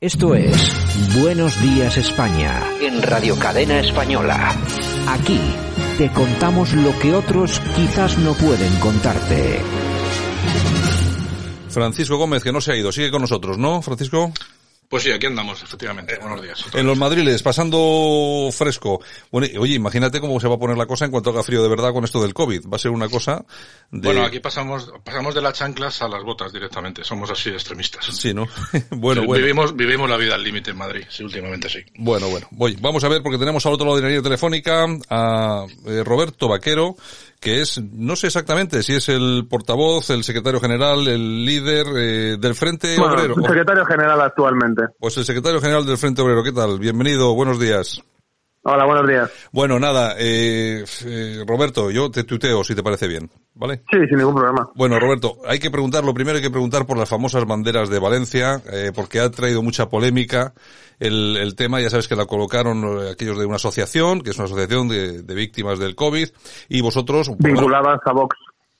Esto 0.00 0.36
es 0.36 0.56
Buenos 1.20 1.60
Días 1.60 1.96
España 1.96 2.62
en 2.80 3.02
Radio 3.02 3.36
Cadena 3.36 3.80
Española. 3.80 4.54
Aquí 5.08 5.40
te 5.98 6.08
contamos 6.12 6.72
lo 6.72 6.96
que 7.00 7.12
otros 7.12 7.58
quizás 7.74 8.16
no 8.16 8.32
pueden 8.34 8.72
contarte. 8.76 9.60
Francisco 11.68 12.16
Gómez, 12.16 12.44
que 12.44 12.52
no 12.52 12.60
se 12.60 12.70
ha 12.70 12.76
ido, 12.76 12.92
sigue 12.92 13.10
con 13.10 13.22
nosotros, 13.22 13.58
¿no, 13.58 13.82
Francisco? 13.82 14.32
Pues 14.88 15.02
sí, 15.02 15.10
aquí 15.10 15.26
andamos, 15.26 15.62
efectivamente. 15.62 16.16
Buenos 16.18 16.42
días. 16.42 16.64
En 16.72 16.86
los 16.86 16.96
madriles, 16.96 17.42
pasando 17.42 18.48
fresco. 18.52 19.02
Bueno, 19.30 19.46
oye, 19.60 19.74
imagínate 19.74 20.18
cómo 20.18 20.40
se 20.40 20.48
va 20.48 20.54
a 20.54 20.58
poner 20.58 20.78
la 20.78 20.86
cosa 20.86 21.04
en 21.04 21.10
cuanto 21.10 21.28
haga 21.28 21.42
frío 21.42 21.62
de 21.62 21.68
verdad 21.68 21.92
con 21.92 22.04
esto 22.04 22.22
del 22.22 22.32
COVID. 22.32 22.66
Va 22.72 22.76
a 22.76 22.78
ser 22.78 22.90
una 22.90 23.06
cosa 23.08 23.44
de... 23.90 24.08
Bueno, 24.08 24.24
aquí 24.24 24.40
pasamos, 24.40 24.90
pasamos 25.04 25.34
de 25.34 25.42
las 25.42 25.52
chanclas 25.52 26.00
a 26.00 26.08
las 26.08 26.22
botas 26.22 26.54
directamente. 26.54 27.04
Somos 27.04 27.30
así 27.30 27.50
extremistas. 27.50 28.06
Sí, 28.06 28.32
¿no? 28.32 28.48
bueno, 28.90 29.20
Sí, 29.20 29.26
bueno. 29.26 29.42
Vivimos, 29.42 29.76
vivimos 29.76 30.08
la 30.08 30.16
vida 30.16 30.34
al 30.36 30.42
límite 30.42 30.70
en 30.70 30.78
Madrid, 30.78 31.04
sí, 31.10 31.22
últimamente 31.22 31.68
sí. 31.68 31.80
Bueno, 31.98 32.28
bueno. 32.28 32.46
Voy. 32.52 32.76
Vamos 32.80 33.04
a 33.04 33.08
ver, 33.08 33.22
porque 33.22 33.38
tenemos 33.38 33.66
al 33.66 33.74
otro 33.74 33.84
lado 33.84 33.96
de 33.96 34.02
la 34.02 34.08
línea 34.08 34.22
telefónica 34.22 34.86
a 35.10 35.66
eh, 35.86 36.02
Roberto 36.02 36.48
Vaquero, 36.48 36.96
que 37.40 37.60
es, 37.60 37.80
no 37.92 38.16
sé 38.16 38.26
exactamente 38.28 38.82
si 38.82 38.94
es 38.94 39.08
el 39.08 39.46
portavoz, 39.48 40.10
el 40.10 40.24
secretario 40.24 40.60
general, 40.60 41.06
el 41.06 41.44
líder 41.44 41.86
eh, 41.96 42.36
del 42.38 42.54
Frente 42.54 42.96
Bueno, 42.98 43.14
Obrero. 43.14 43.34
secretario 43.36 43.84
general 43.84 44.20
actualmente. 44.20 44.82
Pues 44.98 45.16
el 45.16 45.24
secretario 45.24 45.60
general 45.60 45.86
del 45.86 45.98
Frente 45.98 46.22
Obrero, 46.22 46.42
¿qué 46.42 46.52
tal? 46.52 46.78
Bienvenido, 46.78 47.34
buenos 47.34 47.60
días. 47.60 48.02
Hola, 48.70 48.84
buenos 48.84 49.08
días. 49.08 49.30
Bueno, 49.50 49.80
nada, 49.80 50.14
eh, 50.18 50.84
eh, 51.06 51.44
Roberto, 51.46 51.90
yo 51.90 52.10
te 52.10 52.24
tuteo 52.24 52.62
si 52.62 52.74
te 52.74 52.82
parece 52.82 53.08
bien, 53.08 53.30
¿vale? 53.54 53.82
Sí, 53.90 53.96
sin 54.06 54.18
ningún 54.18 54.34
problema. 54.34 54.68
Bueno, 54.74 55.00
Roberto, 55.00 55.38
hay 55.46 55.58
que 55.58 55.70
preguntar, 55.70 56.04
lo 56.04 56.12
primero 56.12 56.36
hay 56.36 56.42
que 56.42 56.50
preguntar 56.50 56.84
por 56.84 56.98
las 56.98 57.08
famosas 57.08 57.46
banderas 57.46 57.88
de 57.88 57.98
Valencia, 57.98 58.60
eh, 58.70 58.92
porque 58.94 59.20
ha 59.20 59.30
traído 59.30 59.62
mucha 59.62 59.88
polémica 59.88 60.52
el, 60.98 61.38
el 61.38 61.56
tema, 61.56 61.80
ya 61.80 61.88
sabes 61.88 62.08
que 62.08 62.16
la 62.16 62.26
colocaron 62.26 62.84
eh, 62.84 63.10
aquellos 63.12 63.38
de 63.38 63.46
una 63.46 63.56
asociación, 63.56 64.20
que 64.20 64.30
es 64.30 64.36
una 64.36 64.44
asociación 64.44 64.86
de, 64.88 65.22
de 65.22 65.34
víctimas 65.34 65.78
del 65.78 65.94
COVID, 65.94 66.28
y 66.68 66.80
vosotros... 66.82 67.30
Vinculadas 67.38 68.00
a 68.04 68.12
Vox. 68.12 68.36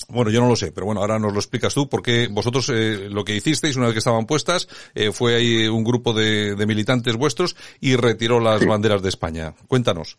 Bueno, 0.09 0.31
yo 0.31 0.41
no 0.41 0.49
lo 0.49 0.57
sé, 0.57 0.73
pero 0.73 0.87
bueno, 0.87 1.01
ahora 1.03 1.19
nos 1.19 1.33
lo 1.33 1.39
explicas 1.39 1.75
tú, 1.75 1.89
porque 1.89 2.29
vosotros 2.31 2.71
eh, 2.71 3.09
lo 3.11 3.25
que 3.25 3.37
hicisteis 3.37 3.77
una 3.77 3.87
vez 3.87 3.93
que 3.95 3.99
estaban 3.99 4.27
puestas 4.27 4.69
eh, 4.95 5.13
fue 5.13 5.35
ahí 5.37 5.69
un 5.69 5.85
grupo 5.85 6.13
de, 6.15 6.55
de 6.55 6.67
militantes 6.67 7.17
vuestros 7.17 7.57
y 7.81 7.97
retiró 7.97 8.41
las 8.41 8.65
banderas 8.67 9.03
de 9.03 9.11
España. 9.11 9.53
Cuéntanos. 9.69 10.19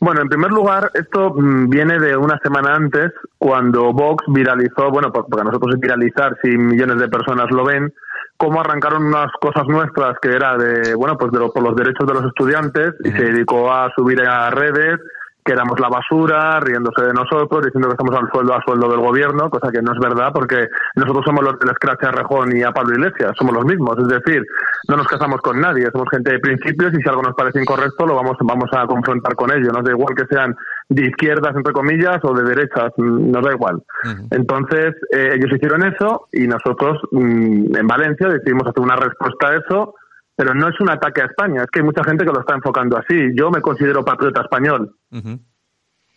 Bueno, 0.00 0.20
en 0.22 0.28
primer 0.28 0.50
lugar, 0.52 0.90
esto 0.94 1.34
mm, 1.34 1.68
viene 1.70 1.98
de 1.98 2.16
una 2.16 2.38
semana 2.42 2.74
antes, 2.74 3.10
cuando 3.36 3.92
Vox 3.92 4.24
viralizó, 4.28 4.90
bueno, 4.90 5.10
por- 5.12 5.26
porque 5.26 5.40
a 5.40 5.44
nosotros 5.44 5.74
es 5.74 5.80
viralizar 5.80 6.36
si 6.42 6.50
millones 6.56 6.98
de 6.98 7.08
personas 7.08 7.46
lo 7.50 7.64
ven, 7.64 7.92
cómo 8.36 8.60
arrancaron 8.60 9.04
unas 9.06 9.32
cosas 9.40 9.64
nuestras 9.66 10.16
que 10.22 10.28
era 10.28 10.56
de, 10.56 10.94
bueno, 10.94 11.16
pues 11.18 11.32
de 11.32 11.40
lo- 11.40 11.52
por 11.52 11.62
los 11.64 11.74
derechos 11.74 12.06
de 12.06 12.14
los 12.14 12.24
estudiantes 12.26 12.92
y 13.04 13.10
se 13.10 13.24
dedicó 13.24 13.72
a 13.72 13.90
subir 13.96 14.20
a 14.22 14.50
redes 14.50 15.00
que 15.48 15.54
éramos 15.54 15.80
la 15.80 15.88
basura, 15.88 16.60
riéndose 16.60 17.06
de 17.06 17.14
nosotros, 17.14 17.64
diciendo 17.64 17.88
que 17.88 17.96
estamos 17.96 18.14
al 18.20 18.30
sueldo 18.30 18.52
a 18.52 18.62
sueldo 18.62 18.86
del 18.90 19.00
gobierno, 19.00 19.48
cosa 19.48 19.72
que 19.72 19.80
no 19.80 19.92
es 19.94 19.98
verdad 19.98 20.30
porque 20.34 20.68
nosotros 20.94 21.24
somos 21.24 21.42
los 21.42 21.58
del 21.58 21.74
Scratch 21.74 22.04
a 22.04 22.12
Rejón 22.12 22.54
y 22.54 22.62
a 22.62 22.70
Pablo 22.70 22.92
Iglesias, 22.92 23.32
somos 23.38 23.54
los 23.54 23.64
mismos, 23.64 23.96
es 23.96 24.08
decir, 24.08 24.44
no 24.88 24.96
nos 24.98 25.08
casamos 25.08 25.40
con 25.40 25.58
nadie, 25.58 25.88
somos 25.90 26.06
gente 26.10 26.32
de 26.32 26.38
principios 26.38 26.92
y 26.92 27.00
si 27.00 27.08
algo 27.08 27.22
nos 27.22 27.34
parece 27.34 27.62
incorrecto 27.62 28.04
lo 28.04 28.14
vamos, 28.14 28.36
vamos 28.42 28.68
a 28.72 28.86
confrontar 28.86 29.34
con 29.36 29.50
ello, 29.50 29.72
nos 29.72 29.84
da 29.84 29.90
igual 29.90 30.14
que 30.14 30.26
sean 30.26 30.54
de 30.90 31.06
izquierdas, 31.06 31.56
entre 31.56 31.72
comillas, 31.72 32.18
o 32.24 32.34
de 32.34 32.44
derechas, 32.44 32.92
mm, 32.98 33.30
nos 33.30 33.42
da 33.42 33.52
igual. 33.52 33.82
Entonces, 34.30 34.96
eh, 35.10 35.32
ellos 35.36 35.50
hicieron 35.54 35.82
eso 35.86 36.28
y 36.30 36.46
nosotros 36.46 37.00
mm, 37.10 37.74
en 37.74 37.86
Valencia 37.86 38.28
decidimos 38.28 38.66
hacer 38.68 38.82
una 38.82 38.96
respuesta 38.96 39.48
a 39.48 39.56
eso, 39.56 39.94
pero 40.38 40.54
no 40.54 40.68
es 40.68 40.80
un 40.80 40.88
ataque 40.88 41.20
a 41.20 41.24
España, 41.24 41.62
es 41.64 41.66
que 41.68 41.80
hay 41.80 41.84
mucha 41.84 42.04
gente 42.04 42.24
que 42.24 42.30
lo 42.30 42.38
está 42.38 42.54
enfocando 42.54 42.96
así. 42.96 43.32
Yo 43.34 43.50
me 43.50 43.60
considero 43.60 44.04
patriota 44.04 44.42
español. 44.42 44.94
Sí, 45.10 45.20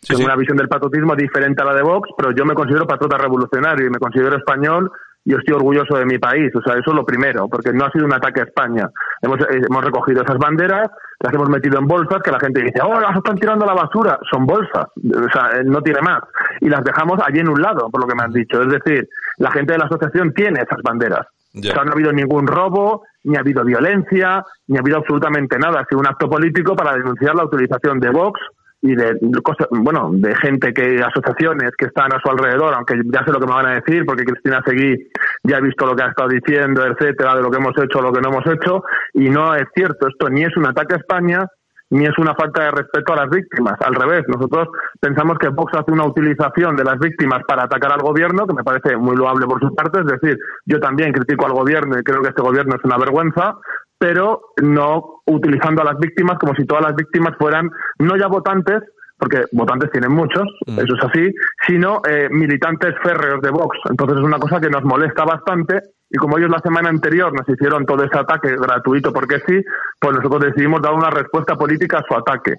tengo 0.06 0.20
sí. 0.20 0.24
una 0.24 0.36
visión 0.36 0.56
del 0.56 0.68
patriotismo 0.68 1.16
diferente 1.16 1.60
a 1.60 1.64
la 1.64 1.74
de 1.74 1.82
Vox, 1.82 2.08
pero 2.16 2.30
yo 2.30 2.44
me 2.44 2.54
considero 2.54 2.86
patriota 2.86 3.18
revolucionario 3.18 3.84
y 3.84 3.90
me 3.90 3.98
considero 3.98 4.36
español 4.36 4.92
y 5.24 5.34
estoy 5.34 5.54
orgulloso 5.54 5.96
de 5.96 6.04
mi 6.04 6.18
país. 6.18 6.54
O 6.54 6.62
sea, 6.62 6.74
eso 6.74 6.90
es 6.90 6.96
lo 6.96 7.04
primero, 7.04 7.48
porque 7.48 7.72
no 7.72 7.84
ha 7.84 7.90
sido 7.90 8.06
un 8.06 8.12
ataque 8.12 8.40
a 8.40 8.44
España. 8.44 8.90
Hemos, 9.20 9.40
eh, 9.40 9.62
hemos 9.68 9.84
recogido 9.84 10.22
esas 10.22 10.38
banderas, 10.38 10.88
las 11.20 11.32
hemos 11.32 11.48
metido 11.48 11.78
en 11.78 11.86
bolsas, 11.86 12.20
que 12.22 12.32
la 12.32 12.40
gente 12.40 12.62
dice, 12.62 12.80
oh, 12.82 13.00
las 13.00 13.16
están 13.16 13.36
tirando 13.36 13.64
a 13.64 13.68
la 13.68 13.74
basura. 13.74 14.18
Son 14.30 14.46
bolsas, 14.46 14.86
o 14.96 15.32
sea, 15.32 15.60
eh, 15.60 15.64
no 15.64 15.80
tiene 15.82 16.00
más. 16.00 16.22
Y 16.60 16.68
las 16.68 16.82
dejamos 16.82 17.20
allí 17.24 17.40
en 17.40 17.48
un 17.48 17.60
lado, 17.60 17.88
por 17.90 18.00
lo 18.00 18.08
que 18.08 18.14
me 18.16 18.24
has 18.24 18.32
dicho. 18.32 18.62
Es 18.62 18.68
decir, 18.68 19.08
la 19.38 19.50
gente 19.50 19.72
de 19.72 19.78
la 19.78 19.86
asociación 19.86 20.32
tiene 20.34 20.60
esas 20.60 20.82
banderas. 20.82 21.26
O 21.54 21.62
sea, 21.62 21.84
no 21.84 21.90
ha 21.90 21.94
habido 21.94 22.12
ningún 22.12 22.46
robo, 22.46 23.02
ni 23.24 23.36
ha 23.36 23.40
habido 23.40 23.62
violencia, 23.62 24.42
ni 24.68 24.78
ha 24.78 24.80
habido 24.80 24.96
absolutamente 24.96 25.58
nada. 25.58 25.80
Ha 25.80 25.84
sido 25.84 26.00
un 26.00 26.06
acto 26.06 26.28
político 26.28 26.74
para 26.74 26.94
denunciar 26.94 27.34
la 27.34 27.44
utilización 27.44 28.00
de 28.00 28.08
Vox 28.08 28.40
y 28.82 28.96
de 28.96 29.16
cosas, 29.42 29.68
bueno, 29.70 30.10
de 30.12 30.34
gente 30.36 30.74
que, 30.74 31.00
asociaciones 31.00 31.70
que 31.78 31.86
están 31.86 32.12
a 32.12 32.20
su 32.20 32.28
alrededor, 32.28 32.74
aunque 32.74 33.00
ya 33.04 33.24
sé 33.24 33.30
lo 33.30 33.38
que 33.38 33.46
me 33.46 33.54
van 33.54 33.66
a 33.66 33.74
decir, 33.74 34.04
porque 34.04 34.24
Cristina 34.24 34.60
Seguí 34.66 35.08
ya 35.44 35.58
ha 35.58 35.60
visto 35.60 35.86
lo 35.86 35.94
que 35.94 36.02
ha 36.02 36.08
estado 36.08 36.28
diciendo, 36.28 36.84
etcétera, 36.84 37.36
de 37.36 37.42
lo 37.42 37.50
que 37.50 37.58
hemos 37.58 37.78
hecho 37.78 38.02
lo 38.02 38.12
que 38.12 38.20
no 38.20 38.30
hemos 38.30 38.46
hecho, 38.46 38.82
y 39.14 39.30
no 39.30 39.54
es 39.54 39.68
cierto, 39.74 40.08
esto 40.08 40.28
ni 40.28 40.42
es 40.42 40.56
un 40.56 40.66
ataque 40.66 40.94
a 40.94 40.98
España, 40.98 41.46
ni 41.92 42.06
es 42.06 42.18
una 42.18 42.34
falta 42.34 42.64
de 42.64 42.70
respeto 42.70 43.12
a 43.12 43.16
las 43.16 43.30
víctimas. 43.30 43.74
Al 43.84 43.94
revés, 43.94 44.24
nosotros 44.26 44.68
pensamos 44.98 45.38
que 45.38 45.48
Vox 45.48 45.74
hace 45.74 45.92
una 45.92 46.06
utilización 46.06 46.74
de 46.74 46.84
las 46.84 46.98
víctimas 46.98 47.42
para 47.46 47.64
atacar 47.64 47.92
al 47.92 48.00
gobierno, 48.00 48.46
que 48.46 48.54
me 48.54 48.64
parece 48.64 48.96
muy 48.96 49.14
loable 49.14 49.46
por 49.46 49.60
su 49.60 49.74
parte. 49.74 50.00
Es 50.00 50.06
decir, 50.06 50.38
yo 50.64 50.80
también 50.80 51.12
critico 51.12 51.44
al 51.44 51.52
gobierno 51.52 51.98
y 51.98 52.02
creo 52.02 52.22
que 52.22 52.30
este 52.30 52.40
gobierno 52.40 52.76
es 52.76 52.84
una 52.84 52.96
vergüenza, 52.96 53.56
pero 54.02 54.40
no 54.60 55.22
utilizando 55.26 55.80
a 55.80 55.84
las 55.84 55.96
víctimas 56.00 56.36
como 56.40 56.56
si 56.56 56.66
todas 56.66 56.82
las 56.82 56.96
víctimas 56.96 57.36
fueran 57.38 57.70
no 58.00 58.16
ya 58.16 58.26
votantes, 58.26 58.82
porque 59.22 59.44
votantes 59.52 59.88
tienen 59.92 60.10
muchos, 60.12 60.42
eso 60.82 60.96
es 60.96 61.04
así, 61.04 61.32
sino 61.68 62.02
eh, 62.08 62.26
militantes 62.28 62.92
férreos 63.04 63.40
de 63.40 63.50
Vox. 63.50 63.78
Entonces 63.88 64.18
es 64.18 64.24
una 64.24 64.38
cosa 64.40 64.60
que 64.60 64.68
nos 64.68 64.82
molesta 64.82 65.24
bastante 65.24 65.80
y 66.10 66.16
como 66.18 66.38
ellos 66.38 66.50
la 66.50 66.58
semana 66.58 66.88
anterior 66.88 67.32
nos 67.32 67.48
hicieron 67.48 67.86
todo 67.86 68.02
ese 68.02 68.18
ataque 68.18 68.56
gratuito 68.56 69.12
porque 69.12 69.38
sí, 69.46 69.62
pues 70.00 70.16
nosotros 70.16 70.42
decidimos 70.42 70.82
dar 70.82 70.92
una 70.92 71.08
respuesta 71.08 71.54
política 71.54 71.98
a 71.98 72.04
su 72.08 72.14
ataque. 72.18 72.54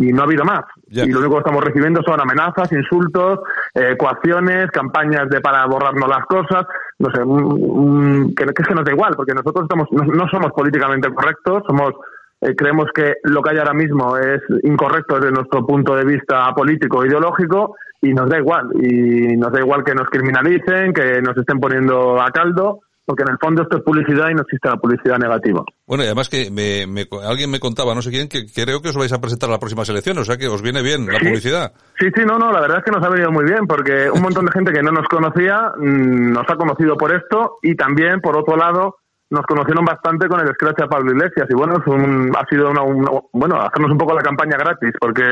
Y 0.00 0.10
no 0.14 0.22
ha 0.22 0.24
habido 0.24 0.42
más. 0.46 0.64
Y 1.04 1.10
lo 1.12 1.18
único 1.18 1.34
que 1.34 1.40
estamos 1.40 1.62
recibiendo 1.62 2.00
son 2.02 2.18
amenazas, 2.18 2.72
insultos, 2.72 3.40
eh, 3.74 3.94
coacciones, 3.98 4.70
campañas 4.70 5.28
de 5.28 5.42
para 5.42 5.66
borrarnos 5.66 6.08
las 6.08 6.24
cosas. 6.24 6.64
No 6.98 7.10
sé, 7.10 7.22
un- 7.22 7.44
un- 7.44 8.34
que, 8.34 8.46
que 8.46 8.62
es 8.62 8.68
que 8.68 8.74
nos 8.74 8.86
da 8.86 8.92
igual, 8.92 9.12
porque 9.14 9.34
nosotros 9.34 9.64
estamos, 9.64 9.86
no, 9.92 10.02
no 10.14 10.26
somos 10.30 10.50
políticamente 10.52 11.12
correctos, 11.12 11.62
somos 11.66 11.92
eh, 12.40 12.54
creemos 12.56 12.86
que 12.94 13.14
lo 13.24 13.42
que 13.42 13.50
hay 13.50 13.58
ahora 13.58 13.72
mismo 13.74 14.16
es 14.16 14.40
incorrecto 14.64 15.16
desde 15.16 15.32
nuestro 15.32 15.64
punto 15.66 15.94
de 15.94 16.04
vista 16.04 16.52
político 16.54 17.02
e 17.02 17.08
ideológico 17.08 17.76
y 18.02 18.12
nos 18.12 18.28
da 18.28 18.38
igual. 18.38 18.68
Y 18.80 19.36
nos 19.36 19.52
da 19.52 19.60
igual 19.60 19.82
que 19.84 19.94
nos 19.94 20.08
criminalicen, 20.10 20.92
que 20.92 21.20
nos 21.22 21.36
estén 21.36 21.58
poniendo 21.58 22.20
a 22.20 22.30
caldo, 22.30 22.80
porque 23.06 23.22
en 23.22 23.30
el 23.32 23.38
fondo 23.40 23.62
esto 23.62 23.78
es 23.78 23.82
publicidad 23.84 24.30
y 24.30 24.34
no 24.34 24.42
existe 24.42 24.68
la 24.68 24.76
publicidad 24.76 25.16
negativa. 25.16 25.62
Bueno, 25.86 26.02
y 26.02 26.06
además 26.06 26.28
que 26.28 26.50
me, 26.50 26.86
me- 26.86 27.06
alguien 27.24 27.50
me 27.50 27.60
contaba, 27.60 27.94
no 27.94 28.02
sé 28.02 28.10
quién, 28.10 28.28
que 28.28 28.46
creo 28.52 28.82
que 28.82 28.88
os 28.88 28.96
vais 28.96 29.12
a 29.12 29.20
presentar 29.20 29.48
a 29.48 29.52
las 29.52 29.60
próximas 29.60 29.88
elecciones, 29.88 30.22
o 30.22 30.24
sea 30.24 30.36
que 30.36 30.48
os 30.48 30.60
viene 30.60 30.82
bien 30.82 31.06
la 31.06 31.18
publicidad. 31.20 31.72
Sí, 31.98 32.08
sí, 32.14 32.22
no, 32.26 32.36
no, 32.36 32.50
la 32.52 32.60
verdad 32.60 32.78
es 32.78 32.84
que 32.84 32.90
nos 32.90 33.04
ha 33.04 33.08
venido 33.08 33.30
muy 33.30 33.44
bien 33.44 33.66
porque 33.68 34.10
un 34.10 34.20
montón 34.22 34.44
de 34.44 34.52
gente 34.52 34.72
que 34.72 34.82
no 34.82 34.90
nos 34.90 35.06
conocía 35.08 35.72
mm, 35.78 36.32
nos 36.32 36.44
ha 36.50 36.56
conocido 36.56 36.96
por 36.96 37.14
esto 37.14 37.58
y 37.62 37.76
también, 37.76 38.20
por 38.20 38.36
otro 38.36 38.56
lado, 38.56 38.96
nos 39.30 39.44
conocieron 39.46 39.84
bastante 39.84 40.28
con 40.28 40.40
el 40.40 40.48
Scratch 40.54 40.82
a 40.82 40.86
Pablo 40.88 41.12
Iglesias 41.12 41.46
y 41.50 41.54
bueno, 41.54 41.74
es 41.78 41.86
un- 41.86 42.32
ha 42.36 42.44
sido 42.46 42.70
una, 42.70 42.82
una- 42.82 43.10
bueno, 43.32 43.60
hacernos 43.60 43.90
un 43.92 43.98
poco 43.98 44.14
la 44.14 44.22
campaña 44.22 44.56
gratis 44.56 44.92
porque 45.00 45.24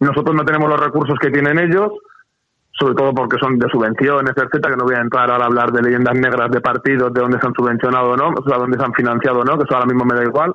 nosotros 0.00 0.34
no 0.36 0.44
tenemos 0.44 0.68
los 0.68 0.80
recursos 0.80 1.16
que 1.20 1.30
tienen 1.30 1.58
ellos, 1.58 1.90
sobre 2.78 2.94
todo 2.94 3.14
porque 3.14 3.36
son 3.38 3.58
de 3.58 3.68
subvenciones, 3.70 4.32
etcétera, 4.36 4.70
que 4.70 4.76
no 4.76 4.84
voy 4.84 4.94
a 4.96 5.00
entrar 5.00 5.30
ahora 5.30 5.44
a 5.44 5.46
hablar 5.46 5.72
de 5.72 5.82
leyendas 5.82 6.14
negras 6.14 6.50
de 6.50 6.60
partidos, 6.60 7.12
de 7.12 7.20
dónde 7.20 7.38
se 7.40 7.46
han 7.46 7.54
subvencionado 7.54 8.10
o 8.10 8.16
no, 8.16 8.28
o 8.30 8.48
sea, 8.48 8.58
dónde 8.58 8.76
se 8.78 8.84
han 8.84 8.92
financiado 8.94 9.40
o 9.40 9.44
no, 9.44 9.56
que 9.56 9.64
eso 9.64 9.74
ahora 9.74 9.86
mismo 9.86 10.04
me 10.04 10.14
da 10.16 10.24
igual, 10.24 10.52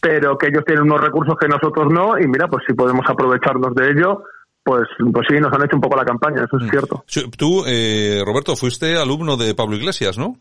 pero 0.00 0.38
que 0.38 0.46
ellos 0.48 0.64
tienen 0.64 0.84
unos 0.84 1.00
recursos 1.00 1.34
que 1.38 1.48
nosotros 1.48 1.92
no, 1.92 2.18
y 2.18 2.26
mira, 2.26 2.48
pues 2.48 2.64
si 2.66 2.72
podemos 2.74 3.04
aprovecharnos 3.08 3.74
de 3.74 3.90
ello, 3.90 4.22
pues, 4.64 4.82
pues 5.12 5.26
sí, 5.28 5.36
nos 5.40 5.52
han 5.52 5.64
hecho 5.64 5.76
un 5.76 5.82
poco 5.82 5.96
la 5.96 6.04
campaña, 6.04 6.44
eso 6.44 6.56
es 6.64 6.70
cierto. 6.70 7.04
Sí, 7.06 7.28
Tú, 7.36 7.64
eh, 7.66 8.22
Roberto, 8.24 8.56
fuiste 8.56 8.96
alumno 8.96 9.36
de 9.36 9.54
Pablo 9.54 9.76
Iglesias, 9.76 10.16
¿no? 10.18 10.36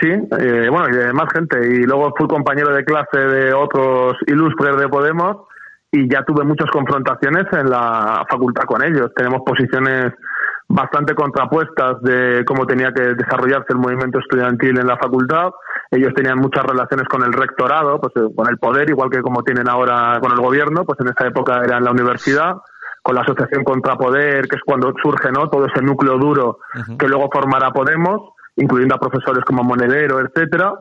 Sí, 0.00 0.10
eh, 0.10 0.68
bueno, 0.70 0.88
y 0.90 0.96
de 0.96 1.12
más 1.12 1.32
gente. 1.32 1.58
Y 1.66 1.82
luego 1.84 2.14
fui 2.16 2.28
compañero 2.28 2.74
de 2.74 2.84
clase 2.84 3.18
de 3.18 3.52
otros 3.52 4.16
ilustres 4.26 4.76
de 4.76 4.88
Podemos 4.88 5.48
y 5.90 6.08
ya 6.08 6.22
tuve 6.24 6.44
muchas 6.44 6.70
confrontaciones 6.70 7.46
en 7.52 7.70
la 7.70 8.24
facultad 8.28 8.64
con 8.64 8.82
ellos. 8.82 9.10
Tenemos 9.14 9.42
posiciones 9.44 10.12
bastante 10.68 11.14
contrapuestas 11.14 12.02
de 12.02 12.44
cómo 12.46 12.66
tenía 12.66 12.92
que 12.92 13.14
desarrollarse 13.14 13.72
el 13.72 13.78
movimiento 13.78 14.18
estudiantil 14.18 14.78
en 14.78 14.86
la 14.86 14.98
facultad. 14.98 15.50
Ellos 15.90 16.12
tenían 16.14 16.38
muchas 16.38 16.64
relaciones 16.64 17.08
con 17.08 17.22
el 17.24 17.32
rectorado, 17.32 17.98
pues 18.00 18.12
eh, 18.16 18.28
con 18.36 18.48
el 18.48 18.58
poder, 18.58 18.90
igual 18.90 19.08
que 19.08 19.22
como 19.22 19.42
tienen 19.42 19.68
ahora 19.68 20.18
con 20.20 20.32
el 20.32 20.38
gobierno, 20.38 20.84
pues 20.84 21.00
en 21.00 21.08
esa 21.08 21.26
época 21.26 21.62
era 21.64 21.78
en 21.78 21.84
la 21.84 21.90
universidad, 21.90 22.56
con 23.02 23.14
la 23.14 23.22
asociación 23.22 23.64
Contrapoder, 23.64 24.46
que 24.46 24.56
es 24.56 24.62
cuando 24.62 24.92
surge 25.02 25.32
¿no? 25.32 25.48
todo 25.48 25.64
ese 25.64 25.80
núcleo 25.80 26.18
duro 26.18 26.58
que 26.98 27.08
luego 27.08 27.30
formará 27.32 27.70
Podemos, 27.70 28.34
incluyendo 28.58 28.94
a 28.94 29.00
profesores 29.00 29.44
como 29.44 29.62
Monedero, 29.62 30.20
etcétera. 30.20 30.74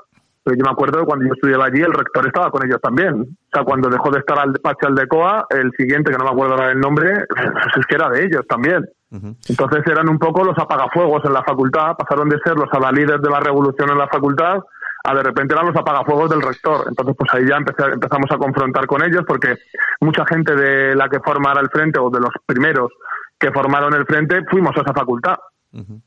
Pero 0.44 0.58
yo 0.58 0.64
me 0.64 0.72
acuerdo 0.72 1.00
de 1.00 1.06
cuando 1.06 1.26
yo 1.26 1.34
estudiaba 1.34 1.66
allí, 1.66 1.82
el 1.82 1.94
rector 1.94 2.26
estaba 2.26 2.52
con 2.52 2.66
ellos 2.66 2.80
también. 2.82 3.22
O 3.22 3.50
sea, 3.52 3.64
cuando 3.64 3.90
dejó 3.90 4.12
de 4.12 4.20
estar 4.20 4.40
al 4.40 4.54
despacho 4.54 4.88
Aldecoa, 4.88 5.46
el 5.50 5.72
siguiente, 5.78 6.12
que 6.12 6.18
no 6.18 6.26
me 6.26 6.32
acuerdo 6.32 6.54
ahora 6.54 6.72
el 6.72 6.80
nombre, 6.80 7.12
es 7.78 7.86
que 7.86 7.96
era 7.96 8.10
de 8.10 8.26
ellos 8.26 8.46
también. 8.48 8.86
Entonces 9.10 9.84
eran 9.86 10.10
un 10.10 10.20
poco 10.20 10.44
los 10.44 10.58
apagafuegos 10.58 11.24
en 11.26 11.34
la 11.34 11.44
facultad, 11.44 11.96
pasaron 11.98 12.28
de 12.28 12.38
ser 12.44 12.56
los 12.56 12.68
adalides 12.74 13.22
de 13.22 13.30
la 13.30 13.40
revolución 13.40 13.90
en 13.90 13.98
la 13.98 14.08
facultad 14.08 14.60
a 15.08 15.14
de 15.14 15.24
repente 15.24 15.54
eran 15.54 15.68
los 15.68 15.76
apagafuegos 15.76 16.30
del 16.30 16.42
rector. 16.42 16.86
Entonces, 16.88 17.16
pues 17.18 17.30
ahí 17.34 17.48
ya 17.48 17.56
empezamos 17.56 18.30
a 18.30 18.38
confrontar 18.38 18.86
con 18.88 19.02
ellos 19.04 19.24
porque 19.26 19.56
mucha 20.02 20.26
gente 20.26 20.54
de 20.54 20.96
la 20.96 21.08
que 21.08 21.20
formara 21.22 21.62
el 21.62 21.70
frente 21.70 21.98
o 22.00 22.10
de 22.10 22.20
los 22.20 22.32
primeros 22.46 22.92
que 23.40 23.52
formaron 23.52 23.94
el 23.94 24.06
frente 24.06 24.44
fuimos 24.50 24.76
a 24.76 24.82
esa 24.82 24.94
facultad. 24.94 25.36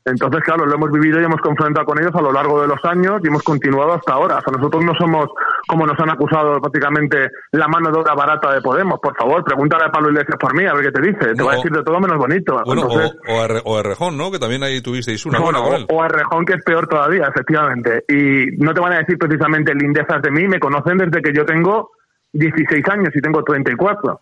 Entonces, 0.05 0.41
claro, 0.43 0.65
lo 0.65 0.75
hemos 0.75 0.91
vivido 0.91 1.21
y 1.21 1.23
hemos 1.23 1.39
confrontado 1.39 1.85
con 1.85 1.99
ellos 1.99 2.13
a 2.15 2.21
lo 2.21 2.31
largo 2.31 2.61
de 2.61 2.67
los 2.67 2.83
años 2.83 3.21
y 3.23 3.27
hemos 3.27 3.43
continuado 3.43 3.93
hasta 3.93 4.13
ahora. 4.13 4.37
O 4.37 4.41
sea, 4.41 4.57
nosotros 4.57 4.83
no 4.83 4.93
somos, 4.95 5.27
como 5.67 5.85
nos 5.85 5.97
han 5.99 6.09
acusado 6.09 6.59
prácticamente, 6.59 7.29
la 7.51 7.67
mano 7.67 7.91
de 7.91 7.99
obra 7.99 8.13
barata 8.13 8.53
de 8.53 8.61
Podemos. 8.61 8.99
Por 8.99 9.15
favor, 9.15 9.43
pregúntale 9.43 9.85
a 9.85 9.91
Pablo 9.91 10.09
Iglesias 10.09 10.37
por 10.39 10.55
mí, 10.55 10.65
a 10.65 10.73
ver 10.73 10.85
qué 10.85 10.91
te 10.91 11.01
dice. 11.01 11.35
Te 11.35 11.43
va 11.43 11.53
a 11.53 11.55
decir 11.55 11.71
de 11.71 11.83
todo 11.83 11.99
menos 11.99 12.17
bonito. 12.17 12.59
Bueno, 12.65 12.87
o, 12.87 13.77
a, 13.77 13.83
Rejón, 13.83 14.17
¿no? 14.17 14.31
Que 14.31 14.39
también 14.39 14.63
ahí 14.63 14.81
tuvisteis 14.81 15.25
una. 15.25 15.39
Bueno, 15.39 15.63
o, 15.63 16.01
a 16.01 16.07
Rejón, 16.07 16.45
que 16.45 16.53
es 16.53 16.63
peor 16.63 16.87
todavía, 16.87 17.27
efectivamente. 17.27 18.03
Y 18.09 18.57
no 18.57 18.73
te 18.73 18.81
van 18.81 18.93
a 18.93 18.97
decir 18.97 19.17
precisamente 19.17 19.73
lindezas 19.73 20.21
de 20.21 20.31
mí, 20.31 20.47
me 20.47 20.59
conocen 20.59 20.97
desde 20.97 21.21
que 21.21 21.31
yo 21.33 21.45
tengo 21.45 21.91
16 22.33 22.83
años 22.89 23.09
y 23.15 23.21
tengo 23.21 23.43
34. 23.43 24.19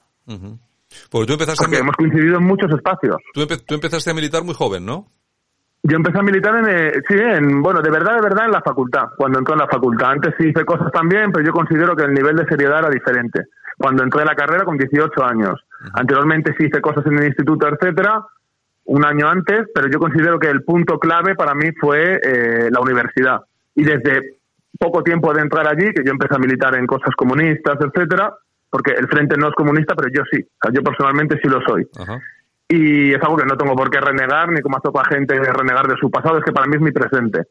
Pues 1.09 1.27
tú 1.27 1.33
empezaste 1.33 1.63
Porque 1.63 1.77
hemos 1.77 1.95
coincidido 1.95 2.37
en 2.37 2.43
muchos 2.43 2.69
espacios. 2.71 3.17
Tú, 3.33 3.47
tú 3.47 3.75
empezaste 3.75 4.11
a 4.11 4.13
militar 4.13 4.43
muy 4.43 4.53
joven, 4.53 4.85
¿no? 4.85 5.07
Yo 5.83 5.95
empecé 5.95 6.19
a 6.19 6.23
militar 6.23 6.55
en, 6.57 6.65
eh, 6.67 7.01
sí, 7.07 7.15
en, 7.17 7.61
bueno, 7.61 7.81
de 7.81 7.89
verdad, 7.89 8.15
de 8.15 8.21
verdad 8.21 8.45
en 8.45 8.51
la 8.51 8.61
facultad, 8.61 9.07
cuando 9.15 9.39
entré 9.39 9.53
en 9.53 9.59
la 9.59 9.67
facultad. 9.67 10.11
Antes 10.11 10.35
sí 10.37 10.49
hice 10.49 10.65
cosas 10.65 10.91
también, 10.91 11.31
pero 11.31 11.45
yo 11.45 11.53
considero 11.53 11.95
que 11.95 12.03
el 12.03 12.13
nivel 12.13 12.35
de 12.35 12.45
seriedad 12.45 12.79
era 12.79 12.89
diferente. 12.89 13.45
Cuando 13.77 14.03
entré 14.03 14.21
a 14.21 14.25
la 14.25 14.35
carrera 14.35 14.65
con 14.65 14.77
18 14.77 15.23
años. 15.23 15.61
Anteriormente 15.93 16.53
sí 16.57 16.65
hice 16.65 16.81
cosas 16.81 17.05
en 17.05 17.17
el 17.19 17.27
instituto, 17.27 17.65
etcétera, 17.69 18.25
un 18.85 19.05
año 19.05 19.29
antes, 19.29 19.67
pero 19.73 19.87
yo 19.87 19.99
considero 19.99 20.37
que 20.37 20.49
el 20.49 20.63
punto 20.63 20.99
clave 20.99 21.35
para 21.35 21.53
mí 21.55 21.71
fue 21.79 22.19
eh, 22.21 22.69
la 22.69 22.81
universidad. 22.81 23.39
Y 23.75 23.85
desde 23.85 24.39
poco 24.77 25.01
tiempo 25.01 25.33
de 25.33 25.41
entrar 25.41 25.65
allí, 25.65 25.93
que 25.93 26.03
yo 26.03 26.11
empecé 26.11 26.35
a 26.35 26.39
militar 26.39 26.75
en 26.75 26.87
cosas 26.87 27.15
comunistas, 27.15 27.77
etcétera, 27.79 28.33
porque 28.69 28.91
el 28.91 29.07
frente 29.07 29.37
no 29.37 29.47
es 29.47 29.55
comunista, 29.55 29.95
pero 29.95 30.09
yo 30.13 30.23
sí. 30.29 30.41
O 30.41 30.57
sea, 30.61 30.73
yo 30.73 30.83
personalmente 30.83 31.39
sí 31.41 31.47
lo 31.47 31.61
soy. 31.61 31.87
Ajá 31.97 32.19
y 32.69 33.11
es 33.13 33.21
algo 33.23 33.35
que 33.35 33.45
no 33.45 33.57
tengo 33.57 33.75
por 33.75 33.89
qué 33.89 33.99
renegar, 33.99 34.51
ni 34.51 34.61
como 34.61 34.77
hace 34.77 34.89
otra 34.89 35.03
gente 35.05 35.39
renegar 35.39 35.87
de 35.87 35.97
su 35.99 36.11
pasado, 36.11 36.37
es 36.37 36.43
que 36.45 36.51
para 36.51 36.67
mí 36.67 36.75
es 36.75 36.81
mi 36.81 36.91
presente. 36.91 37.45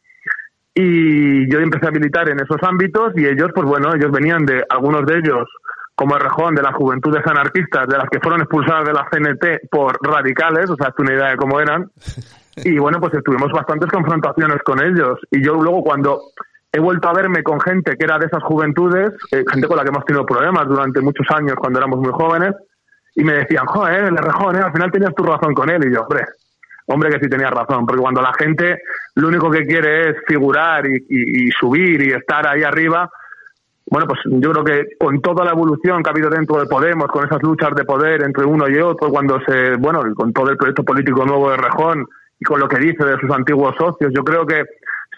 Y 0.72 1.50
yo 1.50 1.58
empecé 1.58 1.88
a 1.88 1.90
militar 1.90 2.28
en 2.28 2.38
esos 2.38 2.58
ámbitos 2.62 3.12
y 3.16 3.26
ellos, 3.26 3.50
pues 3.52 3.66
bueno, 3.66 3.92
ellos 3.94 4.12
venían 4.12 4.46
de, 4.46 4.62
algunos 4.68 5.04
de 5.06 5.18
ellos, 5.18 5.48
como 5.96 6.14
el 6.14 6.22
rejón 6.22 6.54
de 6.54 6.62
las 6.62 6.72
juventudes 6.72 7.26
anarquistas, 7.26 7.88
de 7.88 7.98
las 7.98 8.08
que 8.08 8.20
fueron 8.20 8.42
expulsadas 8.42 8.86
de 8.86 8.92
la 8.92 9.08
CNT 9.10 9.68
por 9.68 9.98
radicales, 10.00 10.70
o 10.70 10.76
sea, 10.76 10.90
es 10.90 10.94
una 10.98 11.12
idea 11.12 11.30
de 11.30 11.36
cómo 11.36 11.58
eran. 11.58 11.90
Y 12.54 12.78
bueno, 12.78 13.00
pues 13.00 13.12
tuvimos 13.24 13.50
bastantes 13.50 13.90
confrontaciones 13.90 14.62
con 14.62 14.80
ellos. 14.80 15.18
Y 15.32 15.44
yo 15.44 15.54
luego 15.54 15.82
cuando 15.82 16.20
he 16.70 16.78
vuelto 16.78 17.08
a 17.08 17.12
verme 17.12 17.42
con 17.42 17.60
gente 17.60 17.96
que 17.96 18.04
era 18.04 18.18
de 18.18 18.26
esas 18.26 18.44
juventudes, 18.44 19.10
eh, 19.32 19.42
gente 19.50 19.66
con 19.66 19.76
la 19.76 19.82
que 19.82 19.88
hemos 19.88 20.04
tenido 20.04 20.24
problemas 20.24 20.68
durante 20.68 21.00
muchos 21.00 21.26
años 21.30 21.56
cuando 21.56 21.80
éramos 21.80 21.98
muy 21.98 22.12
jóvenes, 22.12 22.54
y 23.18 23.24
me 23.24 23.32
decían, 23.32 23.66
joder, 23.66 24.04
el 24.04 24.16
rejón, 24.16 24.54
¿eh? 24.54 24.60
al 24.64 24.72
final 24.72 24.92
tenías 24.92 25.12
tu 25.12 25.24
razón 25.24 25.52
con 25.52 25.68
él. 25.68 25.84
Y 25.84 25.92
yo, 25.92 26.02
hombre, 26.02 26.24
hombre 26.86 27.10
que 27.10 27.18
sí 27.18 27.28
tenía 27.28 27.50
razón, 27.50 27.84
porque 27.84 28.00
cuando 28.00 28.22
la 28.22 28.32
gente 28.32 28.80
lo 29.16 29.26
único 29.26 29.50
que 29.50 29.66
quiere 29.66 30.10
es 30.10 30.16
figurar 30.24 30.86
y, 30.86 31.50
subir 31.50 32.00
y 32.00 32.12
estar 32.12 32.46
ahí 32.46 32.62
arriba, 32.62 33.10
bueno, 33.90 34.06
pues 34.06 34.20
yo 34.24 34.52
creo 34.52 34.64
que 34.64 34.96
con 35.00 35.20
toda 35.20 35.44
la 35.44 35.50
evolución 35.50 36.00
que 36.00 36.10
ha 36.10 36.12
habido 36.12 36.30
dentro 36.30 36.60
de 36.60 36.66
Podemos, 36.66 37.08
con 37.08 37.26
esas 37.26 37.42
luchas 37.42 37.74
de 37.74 37.84
poder 37.84 38.22
entre 38.22 38.44
uno 38.44 38.68
y 38.68 38.78
otro, 38.78 39.08
cuando 39.08 39.40
se, 39.40 39.74
bueno, 39.80 40.00
con 40.14 40.32
todo 40.32 40.50
el 40.50 40.56
proyecto 40.56 40.84
político 40.84 41.24
nuevo 41.24 41.50
de 41.50 41.56
Rejón 41.56 42.06
y 42.38 42.44
con 42.44 42.60
lo 42.60 42.68
que 42.68 42.78
dice 42.78 43.04
de 43.04 43.18
sus 43.18 43.32
antiguos 43.32 43.74
socios, 43.76 44.12
yo 44.14 44.22
creo 44.22 44.46
que 44.46 44.62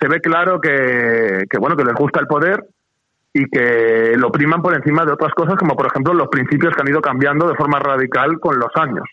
se 0.00 0.08
ve 0.08 0.22
claro 0.22 0.58
que, 0.58 1.44
que 1.50 1.58
bueno, 1.58 1.76
que 1.76 1.84
les 1.84 1.94
gusta 1.94 2.20
el 2.20 2.26
poder 2.26 2.64
y 3.32 3.44
que 3.46 4.14
lo 4.16 4.30
priman 4.30 4.62
por 4.62 4.74
encima 4.74 5.04
de 5.04 5.12
otras 5.12 5.32
cosas, 5.34 5.54
como 5.56 5.76
por 5.76 5.86
ejemplo 5.86 6.14
los 6.14 6.28
principios 6.28 6.74
que 6.74 6.82
han 6.82 6.88
ido 6.88 7.00
cambiando 7.00 7.48
de 7.48 7.54
forma 7.54 7.78
radical 7.78 8.38
con 8.40 8.58
los 8.58 8.70
años. 8.74 9.04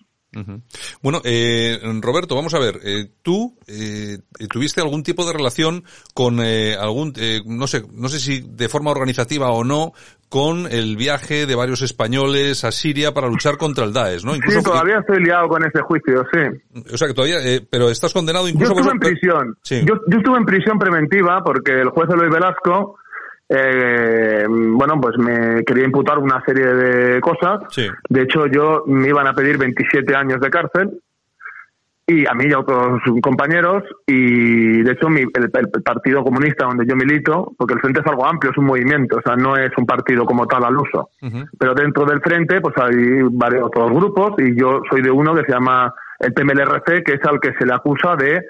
Bueno, 1.01 1.21
eh, 1.23 1.79
Roberto, 2.01 2.35
vamos 2.35 2.53
a 2.53 2.59
ver. 2.59 2.79
Eh, 2.83 3.09
tú 3.23 3.57
eh, 3.67 4.19
tuviste 4.51 4.81
algún 4.81 5.01
tipo 5.01 5.25
de 5.25 5.33
relación 5.33 5.83
con 6.13 6.39
eh, 6.41 6.75
algún, 6.79 7.13
eh, 7.17 7.41
no 7.45 7.65
sé, 7.65 7.83
no 7.91 8.07
sé 8.07 8.19
si 8.19 8.41
de 8.41 8.69
forma 8.69 8.91
organizativa 8.91 9.49
o 9.49 9.63
no, 9.63 9.93
con 10.29 10.67
el 10.69 10.95
viaje 10.95 11.45
de 11.45 11.55
varios 11.55 11.81
españoles 11.81 12.63
a 12.65 12.71
Siria 12.71 13.13
para 13.13 13.27
luchar 13.29 13.57
contra 13.57 13.85
el 13.85 13.93
Daesh, 13.93 14.25
¿no? 14.25 14.35
Incluso 14.35 14.59
sí, 14.59 14.65
todavía 14.65 14.99
estoy 14.99 15.23
liado 15.23 15.47
con 15.47 15.63
ese 15.63 15.81
juicio, 15.81 16.23
sí. 16.31 16.83
O 16.93 16.97
sea 16.97 17.07
que 17.07 17.13
todavía, 17.13 17.37
pero 17.69 17.89
estás 17.89 18.13
condenado 18.13 18.47
incluso. 18.47 18.73
Yo 18.73 18.79
estuve 18.79 18.93
en 18.93 18.99
prisión. 18.99 19.57
Yo, 19.87 19.95
yo, 20.07 20.17
estuve 20.17 20.37
en 20.37 20.45
prisión 20.45 20.77
preventiva 20.77 21.41
porque 21.43 21.71
el 21.71 21.89
juez 21.89 22.09
Eloy 22.09 22.29
Velasco 22.29 22.97
eh, 23.49 24.45
bueno, 24.49 24.99
pues 24.99 25.17
me 25.17 25.63
quería 25.63 25.85
imputar 25.85 26.19
una 26.19 26.43
serie 26.45 26.65
de 26.65 27.21
cosas. 27.21 27.61
De 28.09 28.21
hecho, 28.21 28.47
yo 28.47 28.83
me 28.87 29.07
iban 29.07 29.27
a 29.27 29.33
pedir 29.33 29.57
27 29.57 30.15
años 30.15 30.39
de 30.41 30.49
cárcel 30.49 31.01
y 32.09 32.25
a 32.25 32.33
mí 32.33 32.45
y 32.47 32.53
a 32.53 32.59
otros 32.59 33.01
compañeros 33.21 33.83
y 34.05 34.81
de 34.81 34.91
hecho 34.93 35.07
el, 35.09 35.51
Partido 35.83 36.23
Comunista 36.23 36.65
donde 36.65 36.85
yo 36.87 36.95
milito, 36.95 37.53
porque 37.57 37.73
el 37.73 37.81
Frente 37.81 37.99
es 37.99 38.07
algo 38.07 38.25
amplio, 38.25 38.51
es 38.51 38.57
un 38.57 38.63
movimiento, 38.63 39.17
o 39.17 39.21
sea, 39.21 39.35
no 39.35 39.57
es 39.57 39.71
un 39.77 39.85
partido 39.85 40.25
como 40.25 40.47
tal 40.47 40.63
al 40.63 40.77
uso, 40.77 41.09
pero 41.59 41.73
dentro 41.73 42.05
del 42.05 42.21
Frente 42.21 42.61
pues 42.61 42.75
hay 42.77 43.23
varios 43.29 43.65
otros 43.65 43.91
grupos 43.91 44.35
y 44.37 44.57
yo 44.57 44.81
soy 44.89 45.01
de 45.01 45.11
uno 45.11 45.35
que 45.35 45.43
se 45.43 45.51
llama 45.51 45.93
el 46.19 46.33
PMLRC, 46.33 47.03
que 47.03 47.15
es 47.15 47.25
al 47.25 47.41
que 47.41 47.51
se 47.59 47.65
le 47.65 47.73
acusa 47.73 48.15
de, 48.15 48.41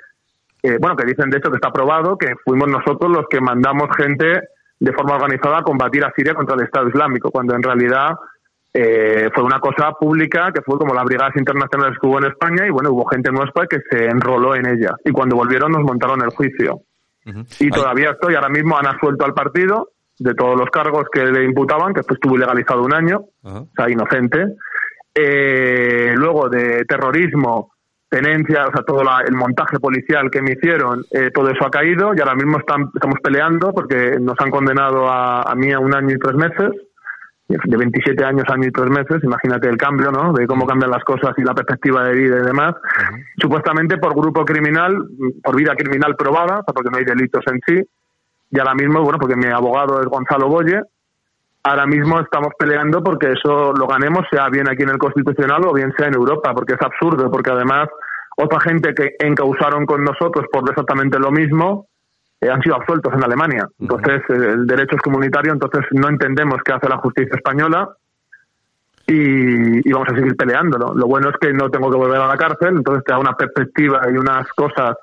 eh, 0.61 0.77
bueno, 0.79 0.95
que 0.95 1.07
dicen 1.07 1.31
de 1.31 1.37
hecho 1.37 1.49
que 1.49 1.57
está 1.57 1.71
probado 1.71 2.15
que 2.15 2.35
fuimos 2.45 2.67
nosotros 2.67 3.09
los 3.09 3.25
que 3.27 3.41
mandamos 3.41 3.89
gente 3.97 4.39
de 4.79 4.93
forma 4.93 5.15
organizada 5.15 5.59
a 5.59 5.63
combatir 5.63 6.03
a 6.03 6.13
Siria 6.15 6.33
contra 6.33 6.55
el 6.55 6.63
Estado 6.63 6.87
Islámico, 6.87 7.31
cuando 7.31 7.55
en 7.55 7.63
realidad 7.63 8.11
eh, 8.73 9.29
fue 9.33 9.43
una 9.43 9.59
cosa 9.59 9.91
pública 9.93 10.51
que 10.53 10.61
fue 10.61 10.77
como 10.77 10.93
las 10.93 11.05
brigadas 11.05 11.35
internacionales 11.35 11.97
que 11.99 12.07
hubo 12.07 12.19
en 12.19 12.25
España 12.25 12.67
y 12.67 12.69
bueno, 12.69 12.91
hubo 12.91 13.05
gente 13.05 13.31
nuestra 13.31 13.65
que 13.65 13.79
se 13.89 14.05
enroló 14.05 14.55
en 14.55 14.67
ella 14.67 14.95
y 15.03 15.11
cuando 15.11 15.35
volvieron 15.35 15.71
nos 15.71 15.83
montaron 15.83 16.21
el 16.21 16.29
juicio. 16.29 16.81
Y 17.59 17.69
todavía 17.71 18.11
estoy, 18.11 18.35
ahora 18.35 18.47
mismo 18.47 18.77
han 18.77 18.87
asuelto 18.87 19.25
al 19.25 19.33
partido 19.33 19.89
de 20.17 20.33
todos 20.33 20.57
los 20.57 20.69
cargos 20.69 21.05
que 21.11 21.25
le 21.25 21.43
imputaban, 21.43 21.93
que 21.93 21.99
estuvo 21.99 22.35
ilegalizado 22.35 22.83
un 22.83 22.93
año, 22.93 23.25
o 23.43 23.67
sea, 23.75 23.89
inocente. 23.89 24.45
Eh, 25.13 26.13
luego 26.15 26.47
de 26.47 26.85
terrorismo, 26.85 27.71
tenencia, 28.09 28.67
o 28.67 28.71
sea, 28.71 28.83
todo 28.83 29.01
el 29.01 29.35
montaje 29.35 29.79
policial 29.79 30.29
que 30.31 30.41
me 30.41 30.53
hicieron, 30.53 31.03
eh, 31.11 31.29
todo 31.33 31.49
eso 31.49 31.65
ha 31.65 31.69
caído 31.69 32.13
y 32.15 32.19
ahora 32.19 32.35
mismo 32.35 32.59
están, 32.59 32.89
estamos 32.93 33.19
peleando 33.21 33.71
porque 33.73 34.17
nos 34.19 34.35
han 34.39 34.49
condenado 34.49 35.09
a, 35.09 35.41
a 35.41 35.55
mí 35.55 35.71
a 35.71 35.79
un 35.79 35.93
año 35.93 36.15
y 36.15 36.19
tres 36.19 36.35
meses, 36.35 36.71
de 37.47 37.77
27 37.77 38.25
años, 38.25 38.43
año 38.49 38.67
y 38.67 38.71
tres 38.71 38.89
meses, 38.89 39.23
imagínate 39.23 39.69
el 39.69 39.77
cambio, 39.77 40.11
¿no? 40.11 40.33
De 40.33 40.45
cómo 40.47 40.65
cambian 40.65 40.91
las 40.91 41.03
cosas 41.03 41.31
y 41.37 41.43
la 41.43 41.53
perspectiva 41.53 42.03
de 42.03 42.13
vida 42.13 42.37
y 42.39 42.45
demás. 42.45 42.75
Supuestamente 43.41 43.97
por 43.97 44.13
grupo 44.13 44.43
criminal, 44.43 44.93
por 45.41 45.55
vida 45.55 45.73
criminal 45.75 46.15
probada, 46.17 46.63
porque 46.63 46.89
no 46.91 46.97
hay 46.97 47.05
delitos 47.05 47.43
en 47.47 47.61
sí. 47.65 47.89
Y 48.51 48.59
ahora 48.59 48.75
mismo, 48.75 49.01
bueno, 49.01 49.17
porque 49.17 49.37
mi 49.37 49.47
abogado 49.47 50.01
es 50.01 50.07
Gonzalo 50.07 50.49
Boye, 50.49 50.81
ahora 51.67 51.85
mismo 51.85 52.19
estamos 52.19 52.53
peleando 52.57 53.03
porque 53.03 53.33
eso 53.33 53.73
lo 53.73 53.87
ganemos, 53.87 54.25
sea 54.31 54.49
bien 54.49 54.69
aquí 54.69 54.83
en 54.83 54.89
el 54.89 54.97
Constitucional 54.97 55.65
o 55.65 55.73
bien 55.73 55.93
sea 55.97 56.07
en 56.07 56.15
Europa, 56.15 56.53
porque 56.53 56.73
es 56.73 56.81
absurdo, 56.81 57.29
porque 57.29 57.51
además 57.51 57.89
otra 58.37 58.59
gente 58.61 58.93
que 58.93 59.15
encausaron 59.19 59.85
con 59.85 60.03
nosotros 60.03 60.45
por 60.51 60.69
exactamente 60.69 61.19
lo 61.19 61.31
mismo 61.31 61.87
eh, 62.39 62.49
han 62.49 62.61
sido 62.61 62.75
absueltos 62.75 63.13
en 63.13 63.23
Alemania. 63.23 63.67
Entonces, 63.79 64.21
eh, 64.29 64.51
el 64.53 64.67
derecho 64.67 64.95
es 64.95 65.01
comunitario, 65.01 65.51
entonces 65.51 65.81
no 65.91 66.07
entendemos 66.07 66.61
qué 66.63 66.73
hace 66.73 66.87
la 66.87 66.97
justicia 66.97 67.35
española 67.35 67.89
y, 69.07 69.91
vamos 69.91 70.09
a 70.09 70.15
seguir 70.15 70.35
peleándolo. 70.37 70.93
Lo 70.93 71.07
bueno 71.07 71.29
es 71.29 71.35
que 71.37 71.51
no 71.51 71.69
tengo 71.69 71.89
que 71.89 71.97
volver 71.97 72.21
a 72.21 72.27
la 72.27 72.37
cárcel, 72.37 72.77
entonces 72.77 73.03
te 73.03 73.11
da 73.11 73.19
una 73.19 73.33
perspectiva 73.33 74.01
y 74.11 74.17
unas 74.17 74.47
cosas 74.53 74.95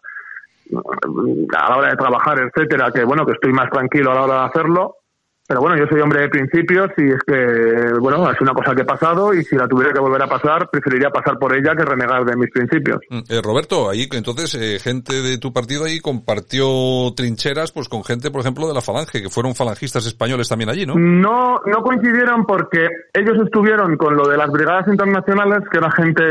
a 0.72 1.70
la 1.70 1.76
hora 1.76 1.90
de 1.90 1.96
trabajar, 1.96 2.38
etcétera, 2.40 2.90
que 2.90 3.04
bueno, 3.04 3.26
que 3.26 3.32
estoy 3.32 3.52
más 3.52 3.70
tranquilo 3.70 4.12
a 4.12 4.14
la 4.14 4.22
hora 4.22 4.34
de 4.34 4.46
hacerlo. 4.46 4.96
Pero 5.46 5.60
bueno, 5.60 5.76
yo 5.76 5.86
soy 5.86 6.00
hombre 6.00 6.22
de 6.22 6.28
principios 6.30 6.90
y 6.96 7.02
es 7.02 7.20
que, 7.26 7.92
bueno, 8.00 8.30
es 8.30 8.40
una 8.40 8.54
cosa 8.54 8.74
que 8.74 8.80
he 8.80 8.86
pasado 8.86 9.34
y 9.34 9.44
si 9.44 9.56
la 9.56 9.68
tuviera 9.68 9.92
que 9.92 10.00
volver 10.00 10.22
a 10.22 10.26
pasar, 10.26 10.70
preferiría 10.70 11.10
pasar 11.10 11.38
por 11.38 11.54
ella 11.54 11.76
que 11.76 11.84
renegar 11.84 12.24
de 12.24 12.34
mis 12.34 12.50
principios. 12.50 13.00
Mm, 13.10 13.18
eh, 13.28 13.42
Roberto, 13.42 13.90
ahí 13.90 14.08
entonces 14.10 14.54
eh, 14.54 14.78
gente 14.78 15.20
de 15.20 15.36
tu 15.36 15.52
partido 15.52 15.84
ahí 15.84 16.00
compartió 16.00 17.12
trincheras 17.14 17.72
pues 17.72 17.90
con 17.90 18.04
gente, 18.04 18.30
por 18.30 18.40
ejemplo, 18.40 18.66
de 18.66 18.72
la 18.72 18.80
Falange, 18.80 19.20
que 19.20 19.28
fueron 19.28 19.54
falangistas 19.54 20.06
españoles 20.06 20.48
también 20.48 20.70
allí, 20.70 20.86
¿no? 20.86 20.94
No, 20.94 21.60
no 21.66 21.82
coincidieron 21.82 22.46
porque 22.46 22.88
ellos 23.12 23.36
estuvieron 23.44 23.98
con 23.98 24.16
lo 24.16 24.26
de 24.26 24.38
las 24.38 24.50
brigadas 24.50 24.88
internacionales, 24.88 25.68
que 25.70 25.76
era 25.76 25.90
gente 25.90 26.24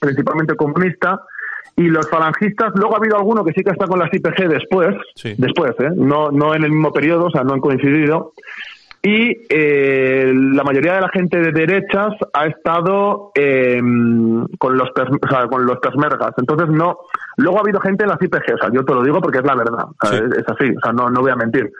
principalmente 0.00 0.56
comunista, 0.56 1.20
y 1.78 1.84
los 1.84 2.10
falangistas, 2.10 2.72
luego 2.74 2.94
ha 2.94 2.98
habido 2.98 3.16
alguno 3.16 3.44
que 3.44 3.52
sí 3.52 3.62
que 3.62 3.70
está 3.70 3.86
con 3.86 4.00
las 4.00 4.12
IPG 4.12 4.48
después, 4.48 4.96
después, 5.36 5.70
¿eh? 5.78 5.90
no, 5.94 6.28
no 6.32 6.52
en 6.52 6.64
el 6.64 6.72
mismo 6.72 6.92
periodo, 6.92 7.26
o 7.26 7.30
sea, 7.30 7.44
no 7.44 7.54
han 7.54 7.60
coincidido. 7.60 8.32
Y 9.00 9.46
eh, 9.48 10.32
la 10.34 10.64
mayoría 10.64 10.94
de 10.94 11.00
la 11.02 11.08
gente 11.10 11.38
de 11.38 11.52
derechas 11.52 12.14
ha 12.32 12.46
estado 12.46 13.30
eh, 13.36 13.80
con 14.58 14.76
los 14.76 14.88
o 14.90 15.28
sea, 15.28 15.46
con 15.46 15.66
los 15.66 15.78
persmergas. 15.78 16.32
Entonces 16.36 16.68
no. 16.68 16.98
Luego 17.36 17.58
ha 17.58 17.60
habido 17.60 17.80
gente 17.80 18.02
en 18.02 18.10
las 18.10 18.20
IPG, 18.20 18.54
o 18.54 18.58
sea, 18.58 18.70
yo 18.72 18.84
te 18.84 18.94
lo 18.94 19.04
digo 19.04 19.20
porque 19.20 19.38
es 19.38 19.44
la 19.44 19.54
verdad, 19.54 19.86
es, 20.02 20.44
así, 20.48 20.74
o 20.76 20.80
sea, 20.82 20.92
no, 20.92 21.08
no 21.10 21.20
voy 21.20 21.30
a 21.30 21.36
mentir. 21.36 21.70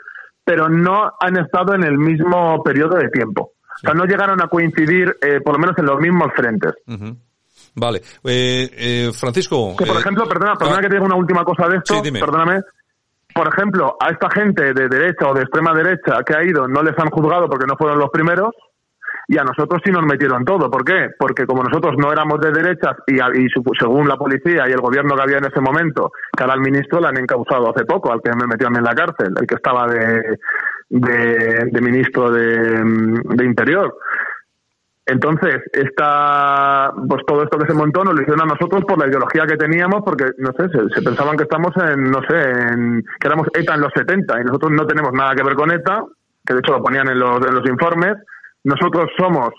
Pero 0.45 0.69
no 0.69 1.11
han 1.19 1.37
estado 1.37 1.73
en 1.73 1.83
el 1.83 1.97
mismo 1.97 2.63
periodo 2.63 2.95
de 2.95 3.09
tiempo. 3.09 3.51
O 3.75 3.79
sea, 3.81 3.93
no 3.93 4.05
llegaron 4.05 4.41
a 4.41 4.47
coincidir, 4.47 5.17
eh, 5.21 5.41
por 5.43 5.55
lo 5.55 5.59
menos 5.59 5.77
en 5.77 5.85
los 5.87 5.99
mismos 5.99 6.29
frentes. 6.33 6.73
Vale. 7.75 8.01
Eh, 8.23 8.69
eh, 8.73 9.11
Francisco. 9.13 9.75
Que 9.77 9.85
por 9.85 9.97
eh, 9.97 9.99
ejemplo, 9.99 10.27
perdona, 10.27 10.55
perdona 10.55 10.77
ah, 10.79 10.81
que 10.81 10.87
te 10.87 10.95
diga 10.95 11.05
una 11.05 11.15
última 11.15 11.43
cosa 11.43 11.67
de 11.67 11.77
esto. 11.77 12.01
Perdóname. 12.01 12.61
Por 13.33 13.47
ejemplo, 13.47 13.95
a 13.99 14.09
esta 14.09 14.29
gente 14.29 14.73
de 14.73 14.87
derecha 14.87 15.27
o 15.29 15.33
de 15.33 15.43
extrema 15.43 15.73
derecha 15.73 16.23
que 16.25 16.35
ha 16.35 16.43
ido 16.43 16.67
no 16.67 16.81
les 16.81 16.97
han 16.97 17.09
juzgado 17.09 17.47
porque 17.47 17.67
no 17.67 17.75
fueron 17.77 17.99
los 17.99 18.09
primeros 18.09 18.53
y 19.29 19.37
a 19.37 19.43
nosotros 19.43 19.79
sí 19.85 19.91
nos 19.91 20.03
metieron 20.03 20.43
todo. 20.43 20.71
¿Por 20.71 20.83
qué? 20.83 21.09
Porque 21.17 21.45
como 21.45 21.63
nosotros 21.63 21.93
no 21.99 22.11
éramos 22.11 22.39
de 22.41 22.51
derechas 22.51 22.97
y, 23.05 23.15
y 23.15 23.47
según 23.79 24.07
la 24.07 24.17
policía 24.17 24.67
y 24.67 24.71
el 24.71 24.81
gobierno 24.81 25.15
que 25.15 25.21
había 25.21 25.37
en 25.37 25.45
ese 25.45 25.61
momento, 25.61 26.11
que 26.35 26.43
ahora 26.43 26.55
al 26.55 26.61
ministro 26.61 26.99
le 26.99 27.09
han 27.09 27.17
encausado 27.17 27.69
hace 27.69 27.85
poco, 27.85 28.11
al 28.11 28.21
que 28.23 28.31
me 28.31 28.47
metió 28.47 28.67
a 28.67 28.71
mí 28.71 28.77
en 28.79 28.83
la 28.83 28.95
cárcel, 28.95 29.31
el 29.39 29.45
que 29.45 29.53
estaba 29.55 29.85
de, 29.85 30.39
de, 30.89 31.81
ministro 31.81 32.31
de, 32.31 32.81
de 32.83 33.45
Interior. 33.45 33.95
Entonces, 35.09 35.63
esta, 35.73 36.93
pues 37.07 37.23
todo 37.25 37.41
esto 37.41 37.57
que 37.57 37.65
se 37.65 37.73
montó 37.73 38.03
nos 38.03 38.13
lo 38.13 38.21
hicieron 38.21 38.43
a 38.43 38.53
nosotros 38.53 38.83
por 38.87 38.99
la 38.99 39.07
ideología 39.07 39.47
que 39.47 39.57
teníamos, 39.57 40.03
porque, 40.05 40.25
no 40.37 40.51
sé, 40.51 40.69
se, 40.69 41.01
pensaban 41.01 41.35
que 41.35 41.45
estamos 41.45 41.71
en, 41.77 42.11
no 42.11 42.21
sé, 42.29 42.37
en, 42.37 43.03
que 43.19 43.27
éramos 43.27 43.47
ETA 43.51 43.73
en 43.73 43.81
los 43.81 43.91
70 43.95 44.39
y 44.39 44.43
nosotros 44.43 44.71
no 44.71 44.85
tenemos 44.85 45.11
nada 45.13 45.33
que 45.33 45.41
ver 45.41 45.55
con 45.55 45.71
ETA, 45.71 46.03
que 46.45 46.53
de 46.53 46.59
hecho 46.59 46.73
lo 46.73 46.83
ponían 46.83 47.09
en 47.09 47.17
los, 47.17 47.37
en 47.43 47.55
los 47.55 47.67
informes. 47.67 48.17
Nosotros 48.63 49.09
somos, 49.17 49.49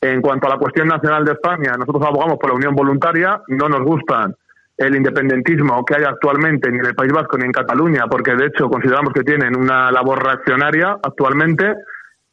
en 0.00 0.22
cuanto 0.22 0.46
a 0.46 0.54
la 0.54 0.58
cuestión 0.58 0.88
nacional 0.88 1.26
de 1.26 1.32
España, 1.32 1.72
nosotros 1.78 2.02
abogamos 2.06 2.38
por 2.38 2.48
la 2.48 2.56
unión 2.56 2.74
voluntaria, 2.74 3.42
no 3.48 3.68
nos 3.68 3.82
gustan 3.82 4.34
el 4.78 4.96
independentismo 4.96 5.84
que 5.84 5.96
hay 5.96 6.04
actualmente 6.04 6.70
ni 6.70 6.78
en 6.78 6.86
el 6.86 6.94
País 6.94 7.12
Vasco 7.12 7.36
ni 7.36 7.44
en 7.44 7.52
Cataluña, 7.52 8.06
porque 8.10 8.34
de 8.34 8.46
hecho 8.46 8.70
consideramos 8.70 9.12
que 9.12 9.22
tienen 9.22 9.54
una 9.54 9.92
labor 9.92 10.24
reaccionaria 10.24 10.96
actualmente 11.02 11.74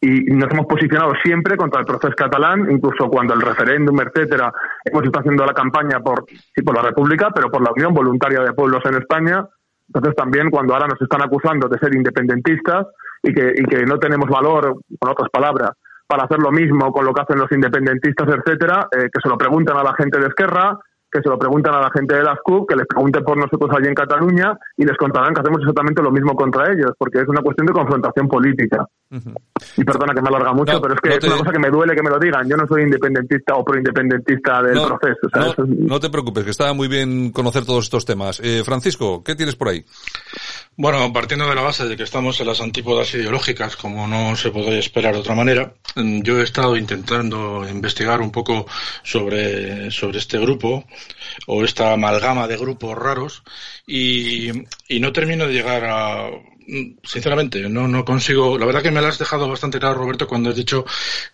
y 0.02 0.24
nos 0.34 0.52
hemos 0.52 0.66
posicionado 0.66 1.14
siempre 1.24 1.56
contra 1.56 1.80
el 1.80 1.86
proceso 1.86 2.16
catalán, 2.16 2.68
incluso 2.72 3.08
cuando 3.08 3.36
el 3.36 3.42
referéndum, 3.42 4.02
etcétera, 4.02 4.52
hemos 4.84 5.04
estado 5.04 5.20
haciendo 5.20 5.46
la 5.46 5.54
campaña 5.54 6.00
por, 6.00 6.26
sí, 6.28 6.64
por 6.64 6.76
la 6.76 6.82
República, 6.82 7.30
pero 7.34 7.52
por 7.52 7.62
la 7.62 7.72
Unión 7.72 7.94
Voluntaria 7.94 8.42
de 8.42 8.54
Pueblos 8.54 8.82
en 8.86 8.96
España. 8.96 9.46
Entonces 9.88 10.16
también 10.16 10.50
cuando 10.50 10.74
ahora 10.74 10.88
nos 10.88 11.00
están 11.00 11.22
acusando 11.22 11.68
de 11.68 11.78
ser 11.78 11.94
independentistas 11.94 12.88
y 13.22 13.32
que, 13.32 13.54
y 13.56 13.64
que 13.66 13.86
no 13.86 14.00
tenemos 14.00 14.28
valor, 14.28 14.80
con 15.00 15.12
otras 15.12 15.30
palabras, 15.30 15.72
para 16.08 16.24
hacer 16.24 16.40
lo 16.40 16.52
mismo 16.52 16.92
con 16.92 17.06
lo 17.06 17.14
que 17.14 17.22
hacen 17.22 17.38
los 17.38 17.52
independentistas, 17.52 18.28
etcétera, 18.28 18.88
eh, 18.92 19.08
que 19.14 19.22
se 19.22 19.30
lo 19.30 19.38
pregunten 19.38 19.78
a 19.78 19.84
la 19.84 19.94
gente 19.94 20.20
de 20.20 20.28
Esquerra, 20.28 20.80
que 21.12 21.22
se 21.22 21.30
lo 21.30 21.38
preguntan 21.38 21.76
a 21.76 21.82
la 21.82 21.92
gente 21.92 22.16
de 22.16 22.24
las 22.24 22.40
CUP, 22.44 22.70
que 22.70 22.76
les 22.76 22.88
pregunten 22.88 23.24
por 23.24 23.38
nosotros 23.38 23.70
allí 23.76 23.88
en 23.88 23.96
Cataluña 23.96 24.58
y 24.78 24.86
les 24.86 24.98
contarán 24.98 25.34
que 25.34 25.42
hacemos 25.42 25.60
exactamente 25.60 26.02
lo 26.02 26.12
mismo 26.12 26.36
contra 26.36 26.72
ellos, 26.72 26.92
porque 26.98 27.20
es 27.20 27.28
una 27.28 27.42
cuestión 27.42 27.68
de 27.68 27.74
confrontación 27.74 28.28
política. 28.28 28.88
Y 29.78 29.84
perdona 29.84 30.14
que 30.14 30.22
me 30.22 30.30
alarga 30.30 30.54
mucho, 30.54 30.82
pero 30.82 30.94
es 30.94 31.02
que 31.02 31.10
es 31.18 31.24
una 31.26 31.38
cosa 31.38 31.52
que 31.52 31.60
me 31.60 31.70
duele 31.70 31.94
que 31.94 32.02
me 32.02 32.10
lo 32.10 32.18
digan. 32.18 32.48
Yo 32.48 32.56
no 32.56 32.66
soy 32.66 32.84
independentista 32.84 33.56
o 33.56 33.66
proindependentista 33.66 34.62
del 34.64 34.80
proceso. 34.82 35.66
no, 35.68 36.00
te 36.00 36.10
preocupes, 36.10 36.46
que 36.46 36.52
está 36.52 36.74
muy 36.74 36.88
bien 36.88 37.32
conocer 37.32 37.66
todos 37.66 37.86
estos 37.86 38.06
temas. 38.06 38.40
Eh, 38.42 38.64
Francisco, 38.64 39.22
¿qué 39.24 39.36
tienes 39.36 39.56
por 39.56 39.68
ahí? 39.68 39.84
Bueno, 40.84 41.14
partiendo 41.14 41.48
de 41.48 41.54
la 41.54 41.62
base 41.62 41.88
de 41.88 41.96
que 41.96 42.02
estamos 42.02 42.40
en 42.40 42.48
las 42.48 42.60
antípodas 42.60 43.14
ideológicas, 43.14 43.76
como 43.76 44.08
no 44.08 44.36
se 44.36 44.50
podría 44.50 44.80
esperar 44.80 45.14
de 45.14 45.20
otra 45.20 45.36
manera, 45.36 45.76
mm, 45.96 46.24
yo 46.24 46.42
he 46.42 46.44
estado 46.44 46.76
intentando 46.76 47.70
investigar 47.70 48.20
un 48.20 48.32
poco 48.32 48.66
sobre, 49.04 49.92
sobre 49.92 50.18
este 50.18 50.40
grupo 50.40 50.84
o 51.46 51.64
esta 51.64 51.94
amalgama 51.94 52.48
de 52.48 52.58
grupos 52.58 52.98
raros 52.98 53.44
y, 53.86 54.50
y 54.88 55.00
no 55.00 55.14
termino 55.14 55.46
de 55.46 55.54
llegar 55.54 55.86
a, 55.86 56.32
sinceramente, 57.04 57.68
no, 57.70 57.88
no 57.88 58.06
consigo. 58.06 58.58
La 58.58 58.66
verdad 58.66 58.82
que 58.82 58.92
me 58.92 59.02
lo 59.02 59.08
has 59.08 59.20
dejado 59.20 59.48
bastante 59.50 59.80
claro, 59.80 59.96
Roberto, 59.96 60.28
cuando 60.28 60.50
has 60.50 60.56
dicho 60.56 60.86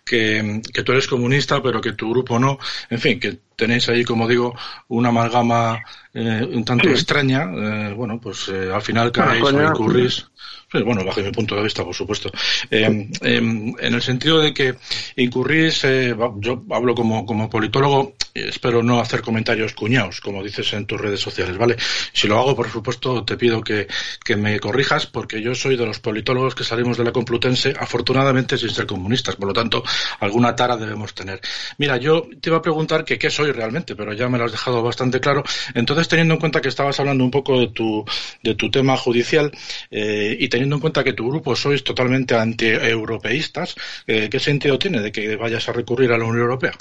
que, 0.04 0.60
que, 0.72 0.82
tú 0.82 0.92
eres 0.92 1.06
comunista, 1.06 1.62
pero 1.62 1.80
que 1.80 1.92
tu 1.92 2.10
grupo 2.10 2.38
no. 2.38 2.58
En 2.90 2.98
fin, 2.98 3.20
que 3.20 3.38
tenéis 3.54 3.88
ahí, 3.88 4.04
como 4.04 4.26
digo, 4.26 4.54
una 4.88 5.10
amalgama 5.10 5.82
eh, 6.14 6.48
un 6.52 6.64
tanto 6.64 6.88
extraña. 6.88 7.44
Eh, 7.44 7.94
bueno, 7.94 8.20
pues 8.20 8.48
eh, 8.48 8.70
al 8.72 8.82
final 8.82 9.12
caéis 9.12 9.44
o 9.44 9.62
incurrís 9.62 10.26
bueno, 10.72 11.04
bajo 11.04 11.20
mi 11.20 11.30
punto 11.30 11.56
de 11.56 11.62
vista, 11.62 11.84
por 11.84 11.94
supuesto. 11.94 12.30
Eh, 12.70 13.08
em, 13.22 13.74
en 13.78 13.94
el 13.94 14.02
sentido 14.02 14.40
de 14.40 14.52
que 14.52 14.74
incurrís, 15.16 15.84
eh, 15.84 16.14
yo 16.36 16.64
hablo 16.70 16.94
como, 16.94 17.24
como 17.24 17.48
politólogo, 17.48 18.14
espero 18.34 18.82
no 18.82 19.00
hacer 19.00 19.22
comentarios 19.22 19.72
cuñados, 19.72 20.20
como 20.20 20.42
dices 20.42 20.72
en 20.74 20.86
tus 20.86 21.00
redes 21.00 21.20
sociales, 21.20 21.56
¿vale? 21.56 21.76
Si 22.12 22.28
lo 22.28 22.38
hago, 22.38 22.54
por 22.54 22.68
supuesto, 22.70 23.24
te 23.24 23.36
pido 23.36 23.62
que, 23.62 23.88
que 24.24 24.36
me 24.36 24.60
corrijas, 24.60 25.06
porque 25.06 25.40
yo 25.40 25.54
soy 25.54 25.76
de 25.76 25.86
los 25.86 26.00
politólogos 26.00 26.54
que 26.54 26.64
salimos 26.64 26.96
de 26.96 27.04
la 27.04 27.12
Complutense, 27.12 27.74
afortunadamente 27.78 28.58
sin 28.58 28.70
ser 28.70 28.86
comunistas, 28.86 29.36
por 29.36 29.48
lo 29.48 29.54
tanto, 29.54 29.82
alguna 30.20 30.54
tara 30.54 30.76
debemos 30.76 31.14
tener. 31.14 31.40
Mira, 31.78 31.96
yo 31.96 32.28
te 32.40 32.50
iba 32.50 32.58
a 32.58 32.62
preguntar 32.62 33.04
que 33.04 33.18
qué 33.18 33.30
soy 33.30 33.52
realmente, 33.52 33.96
pero 33.96 34.12
ya 34.12 34.28
me 34.28 34.38
lo 34.38 34.44
has 34.44 34.52
dejado 34.52 34.82
bastante 34.82 35.20
claro. 35.20 35.42
Entonces, 35.74 36.08
teniendo 36.08 36.34
en 36.34 36.40
cuenta 36.40 36.60
que 36.60 36.68
estabas 36.68 37.00
hablando 37.00 37.24
un 37.24 37.30
poco 37.30 37.58
de 37.58 37.68
tu, 37.68 38.04
de 38.42 38.54
tu 38.54 38.70
tema 38.70 38.96
judicial 38.96 39.50
eh, 39.90 40.27
y 40.38 40.48
teniendo 40.48 40.76
en 40.76 40.80
cuenta 40.80 41.04
que 41.04 41.12
tu 41.12 41.28
grupo 41.28 41.54
sois 41.54 41.84
totalmente 41.84 42.36
anti-europeístas, 42.36 43.76
eh, 44.06 44.28
¿qué 44.30 44.40
sentido 44.40 44.78
tiene 44.78 45.00
de 45.00 45.12
que 45.12 45.36
vayas 45.36 45.68
a 45.68 45.72
recurrir 45.72 46.12
a 46.12 46.18
la 46.18 46.24
Unión 46.24 46.42
Europea? 46.42 46.72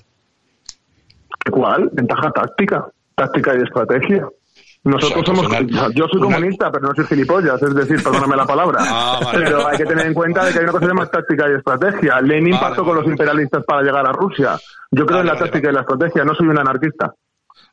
¿Cuál? 1.51 1.89
Ventaja 1.93 2.31
táctica, 2.31 2.87
táctica 3.15 3.55
y 3.55 3.63
estrategia. 3.63 4.27
Nosotros 4.83 5.25
somos, 5.25 5.47
yo 5.93 6.07
soy 6.07 6.21
comunista, 6.21 6.71
pero 6.71 6.87
no 6.87 6.95
soy 6.95 7.05
gilipollas, 7.05 7.61
es 7.61 7.75
decir, 7.75 8.01
perdóname 8.01 8.35
la 8.35 8.45
palabra. 8.45 8.79
Ah, 8.89 9.19
pero 9.33 9.67
hay 9.67 9.77
que 9.77 9.85
tener 9.85 10.07
en 10.07 10.13
cuenta 10.13 10.45
de 10.45 10.51
que 10.51 10.59
hay 10.59 10.63
una 10.63 10.73
cosa 10.73 10.93
más 10.93 11.11
táctica 11.11 11.49
y 11.49 11.55
estrategia. 11.55 12.21
Lenin 12.21 12.57
pasó 12.59 12.83
con 12.83 12.95
los 12.95 13.05
imperialistas 13.05 13.63
para 13.65 13.81
llegar 13.81 14.05
a 14.07 14.11
Rusia. 14.11 14.57
Yo 14.91 15.05
creo 15.05 15.21
en 15.21 15.27
la 15.27 15.35
táctica 15.35 15.69
y 15.69 15.73
la 15.73 15.81
estrategia, 15.81 16.23
no 16.23 16.33
soy 16.35 16.47
un 16.47 16.57
anarquista. 16.57 17.13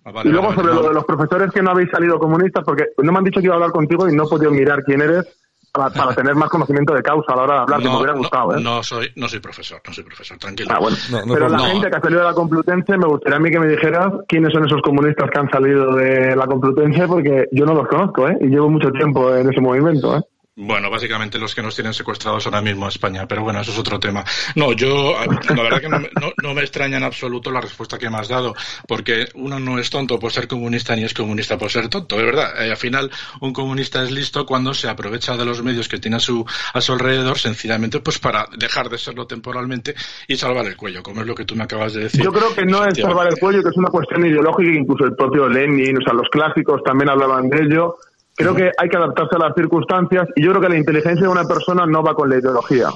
Ah, 0.05 0.23
y 0.25 0.29
luego 0.29 0.55
sobre 0.55 0.75
lo 0.75 0.89
de 0.89 0.95
los 0.95 1.05
profesores 1.05 1.51
que 1.53 1.63
no 1.63 1.71
habéis 1.71 1.91
salido 1.91 2.19
comunistas, 2.19 2.65
porque 2.65 2.89
no 3.03 3.13
me 3.13 3.19
han 3.19 3.25
dicho 3.25 3.41
que 3.41 3.47
iba 3.47 3.55
a 3.55 3.57
hablar 3.57 3.71
contigo 3.71 4.09
y 4.09 4.15
no 4.15 4.25
he 4.25 4.29
podido 4.29 4.51
mirar 4.51 4.83
quién 4.83 5.01
eres 5.03 5.27
para, 5.75 6.15
tener 6.15 6.37
más 6.37 6.49
conocimiento 6.49 6.95
de 6.95 7.03
causa 7.03 7.33
a 7.33 7.37
la 7.37 7.43
hora 7.43 7.55
de 7.55 7.61
hablar, 7.63 7.81
que 7.81 7.89
me 7.89 7.97
hubiera 7.97 8.15
gustado. 8.15 8.57
¿eh? 8.57 8.63
No, 8.63 8.83
soy, 8.83 9.11
no 9.17 9.29
soy 9.29 9.41
profesor, 9.41 9.81
no 9.85 9.93
soy 9.93 10.05
profesor, 10.05 10.39
tranquilo. 10.39 10.71
Ah, 10.73 10.79
bueno. 10.79 10.97
Pero 11.35 11.49
la 11.49 11.59
gente 11.59 11.91
que 11.91 11.97
ha 11.97 12.01
salido 12.01 12.21
de 12.21 12.27
la 12.27 12.35
Complutense, 12.35 12.97
me 12.97 13.07
gustaría 13.07 13.37
a 13.37 13.41
mí 13.41 13.51
que 13.51 13.59
me 13.59 13.67
dijeras 13.67 14.13
quiénes 14.29 14.53
son 14.53 14.65
esos 14.65 14.81
comunistas 14.83 15.29
que 15.31 15.39
han 15.39 15.51
salido 15.51 15.97
de 15.97 16.37
la 16.37 16.47
Complutense, 16.47 17.09
porque 17.09 17.49
yo 17.51 17.67
no 17.67 17.75
los 17.75 17.89
conozco, 17.89 18.29
¿eh? 18.29 18.39
Y 18.41 18.47
llevo 18.47 18.71
mucho 18.71 18.93
tiempo 18.93 19.35
en 19.35 19.51
ese 19.51 19.61
movimiento, 19.61 20.17
¿eh? 20.17 20.21
Bueno, 20.57 20.89
básicamente 20.89 21.37
los 21.37 21.53
que 21.53 21.63
nos 21.63 21.75
tienen 21.75 21.93
secuestrados 21.93 22.47
ahora 22.47 22.63
mismo 22.63 22.87
a 22.87 22.89
España, 22.89 23.27
pero 23.27 23.43
bueno, 23.43 23.61
eso 23.61 23.73
es 23.73 23.79
otro 23.79 23.99
tema. 23.99 24.25
No, 24.55 24.73
yo, 24.73 25.17
la 25.49 25.63
verdad 25.65 25.81
que 25.81 25.89
no, 25.89 26.55
me 26.55 26.61
extraña 26.61 26.97
en 26.97 27.03
absoluto 27.03 27.51
la 27.51 27.61
respuesta 27.61 27.99
que 27.99 28.09
me 28.09 28.19
has 28.19 28.29
dado, 28.29 28.55
porque 28.87 29.27
uno 29.35 29.59
no 29.59 29.81
es 29.81 29.91
tonto 29.91 30.17
por 30.21 30.31
ser 30.31 30.47
comunista 30.47 30.95
ni 30.95 31.03
es 31.03 31.13
comunista 31.13 31.59
por 31.59 31.73
ser 31.73 31.89
tonto, 31.89 32.17
de 32.17 32.23
verdad. 32.23 32.65
Eh, 32.65 32.71
al 32.71 32.77
final, 32.77 33.11
un 33.41 33.53
comunista 33.53 34.05
es 34.05 34.13
listo 34.13 34.47
cuando 34.47 34.73
se 34.75 34.89
aprovecha 34.89 35.37
de 35.37 35.45
los 35.45 35.61
medios 35.61 35.89
que 35.89 35.99
tiene 35.99 36.19
a 36.19 36.21
su, 36.21 36.47
a 36.73 36.81
su 36.81 36.93
alrededor, 36.93 37.37
sencillamente, 37.37 37.99
pues 37.99 38.21
para 38.21 38.47
dejar 38.57 38.89
de 38.89 38.99
serlo 38.99 39.27
temporalmente 39.27 39.97
y 40.29 40.37
salvar 40.37 40.67
el 40.67 40.77
cuello, 40.77 41.03
como 41.03 41.23
es 41.23 41.27
lo 41.27 41.35
que 41.35 41.45
tú 41.45 41.57
me 41.57 41.65
acabas 41.65 41.95
de 41.95 42.05
decir. 42.05 42.23
Yo 42.23 42.33
creo 42.33 42.55
que 42.55 42.65
no 42.65 42.87
es 42.87 42.97
salvar 42.97 43.27
el 43.27 43.41
cuello, 43.41 43.61
que 43.61 43.71
es 43.71 43.77
una 43.77 43.89
cuestión 43.89 44.25
ideológica, 44.25 44.71
incluso 44.71 45.05
el 45.05 45.17
propio 45.17 45.49
Lenin, 45.49 45.99
o 45.99 46.01
sea, 46.01 46.15
los 46.15 46.29
clásicos 46.29 46.81
también 46.85 47.11
hablaban 47.11 47.49
de 47.49 47.61
ello 47.61 47.97
Creo 48.37 48.55
que 48.55 48.71
hay 48.77 48.89
que 48.89 48.97
adaptarse 48.97 49.37
a 49.37 49.39
las 49.39 49.55
circunstancias 49.55 50.29
y 50.35 50.43
yo 50.45 50.51
creo 50.51 50.63
que 50.63 50.69
la 50.69 50.79
inteligencia 50.79 51.23
de 51.23 51.33
una 51.33 51.45
persona 51.45 51.87
no 51.87 52.03
va 52.03 52.15
con 52.15 52.29
la 52.29 52.39
ideología, 52.39 52.89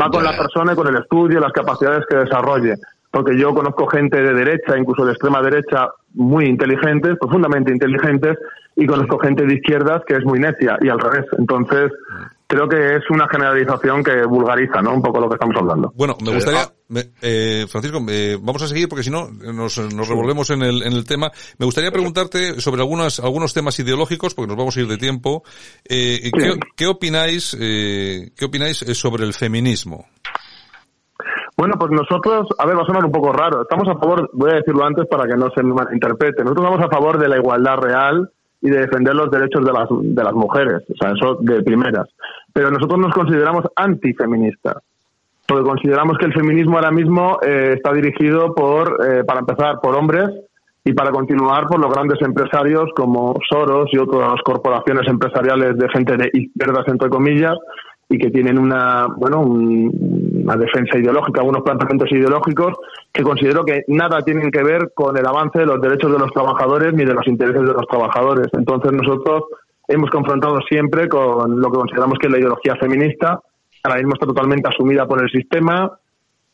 va 0.00 0.10
con 0.10 0.22
la 0.22 0.36
persona 0.36 0.72
y 0.72 0.76
con 0.76 0.86
el 0.86 1.02
estudio 1.02 1.38
y 1.38 1.42
las 1.42 1.52
capacidades 1.52 2.04
que 2.08 2.16
desarrolle. 2.16 2.74
porque 3.10 3.38
yo 3.38 3.54
conozco 3.54 3.86
gente 3.86 4.20
de 4.20 4.34
derecha, 4.34 4.76
incluso 4.76 5.04
de 5.04 5.12
extrema 5.12 5.40
derecha, 5.42 5.88
muy 6.14 6.46
inteligentes, 6.46 7.16
profundamente 7.18 7.72
inteligentes, 7.72 8.36
y 8.76 8.86
conozco 8.86 9.18
gente 9.18 9.44
de 9.44 9.54
izquierdas 9.54 10.02
que 10.06 10.14
es 10.14 10.24
muy 10.24 10.38
necia, 10.38 10.78
y 10.80 10.88
al 10.88 11.00
revés. 11.00 11.26
Entonces, 11.38 11.90
creo 12.46 12.68
que 12.68 12.96
es 12.96 13.10
una 13.10 13.26
generalización 13.28 14.04
que 14.04 14.24
vulgariza, 14.24 14.82
¿no? 14.82 14.94
Un 14.94 15.02
poco 15.02 15.20
lo 15.20 15.28
que 15.28 15.34
estamos 15.34 15.56
hablando. 15.56 15.92
Bueno, 15.96 16.16
me 16.24 16.34
gustaría, 16.34 16.60
eh, 17.22 17.66
Francisco, 17.68 18.00
vamos 18.40 18.62
a 18.62 18.68
seguir 18.68 18.88
porque 18.88 19.02
si 19.02 19.10
no 19.10 19.28
nos, 19.30 19.78
nos 19.94 20.08
revolvemos 20.08 20.50
en 20.50 20.62
el, 20.62 20.82
en 20.82 20.92
el 20.92 21.04
tema. 21.04 21.30
Me 21.58 21.66
gustaría 21.66 21.90
preguntarte 21.90 22.60
sobre 22.60 22.82
algunas, 22.82 23.20
algunos 23.20 23.54
temas 23.54 23.78
ideológicos, 23.78 24.34
porque 24.34 24.48
nos 24.48 24.56
vamos 24.56 24.76
a 24.76 24.80
ir 24.80 24.88
de 24.88 24.96
tiempo. 24.96 25.42
Eh, 25.88 26.30
¿qué, 26.32 26.58
¿qué, 26.76 26.86
opináis, 26.86 27.56
eh, 27.60 28.30
qué 28.36 28.44
opináis 28.44 28.78
sobre 28.78 29.24
el 29.24 29.34
feminismo? 29.34 30.06
Bueno, 31.58 31.74
pues 31.76 31.90
nosotros, 31.90 32.46
a 32.56 32.66
ver, 32.66 32.76
va 32.76 32.82
a 32.82 32.86
sonar 32.86 33.04
un 33.04 33.10
poco 33.10 33.32
raro. 33.32 33.62
Estamos 33.62 33.88
a 33.88 33.98
favor, 33.98 34.30
voy 34.32 34.52
a 34.52 34.58
decirlo 34.58 34.84
antes 34.84 35.06
para 35.10 35.26
que 35.26 35.36
no 35.36 35.50
se 35.50 35.60
malinterprete. 35.64 36.44
Nosotros 36.44 36.64
estamos 36.64 36.86
a 36.86 36.96
favor 36.96 37.18
de 37.18 37.28
la 37.28 37.36
igualdad 37.36 37.78
real 37.78 38.30
y 38.60 38.70
de 38.70 38.78
defender 38.78 39.14
los 39.14 39.28
derechos 39.28 39.64
de 39.64 39.72
las, 39.72 39.88
de 39.90 40.22
las 40.22 40.34
mujeres, 40.34 40.82
o 40.88 40.96
sea, 40.96 41.12
eso 41.12 41.36
de 41.40 41.62
primeras. 41.62 42.08
Pero 42.52 42.70
nosotros 42.70 43.00
nos 43.00 43.12
consideramos 43.12 43.64
antifeministas, 43.74 44.76
porque 45.48 45.64
consideramos 45.64 46.18
que 46.18 46.26
el 46.26 46.34
feminismo 46.34 46.76
ahora 46.76 46.90
mismo 46.90 47.38
eh, 47.40 47.72
está 47.76 47.90
dirigido 47.94 48.54
por, 48.54 48.98
eh, 49.02 49.24
para 49.24 49.40
empezar, 49.40 49.80
por 49.80 49.96
hombres 49.96 50.28
y 50.84 50.92
para 50.92 51.10
continuar 51.10 51.66
por 51.66 51.80
los 51.80 51.90
grandes 51.90 52.20
empresarios 52.20 52.90
como 52.94 53.34
Soros 53.48 53.88
y 53.90 53.96
otras 53.96 54.34
corporaciones 54.44 55.08
empresariales 55.08 55.78
de 55.78 55.88
gente 55.88 56.18
de 56.18 56.30
izquierdas, 56.34 56.86
entre 56.88 57.08
comillas, 57.08 57.56
y 58.10 58.18
que 58.18 58.30
tienen 58.30 58.58
una, 58.58 59.06
bueno, 59.16 59.40
una 59.40 60.56
defensa 60.56 60.98
ideológica, 60.98 61.42
unos 61.42 61.62
planteamientos 61.62 62.12
ideológicos 62.12 62.74
que 63.10 63.22
considero 63.22 63.64
que 63.64 63.84
nada 63.88 64.20
tienen 64.20 64.50
que 64.50 64.62
ver 64.62 64.92
con 64.94 65.16
el 65.16 65.26
avance 65.26 65.60
de 65.60 65.66
los 65.66 65.80
derechos 65.80 66.12
de 66.12 66.18
los 66.18 66.30
trabajadores 66.32 66.92
ni 66.92 67.06
de 67.06 67.14
los 67.14 67.26
intereses 67.26 67.62
de 67.62 67.72
los 67.72 67.86
trabajadores. 67.86 68.48
Entonces 68.52 68.92
nosotros 68.92 69.44
hemos 69.88 70.10
confrontado 70.10 70.58
siempre 70.68 71.08
con 71.08 71.58
lo 71.58 71.70
que 71.70 71.78
consideramos 71.78 72.18
que 72.18 72.26
es 72.26 72.32
la 72.32 72.38
ideología 72.38 72.76
feminista, 72.76 73.40
ahora 73.82 73.98
mismo 73.98 74.14
está 74.14 74.26
totalmente 74.26 74.68
asumida 74.68 75.06
por 75.06 75.22
el 75.22 75.30
sistema 75.30 75.90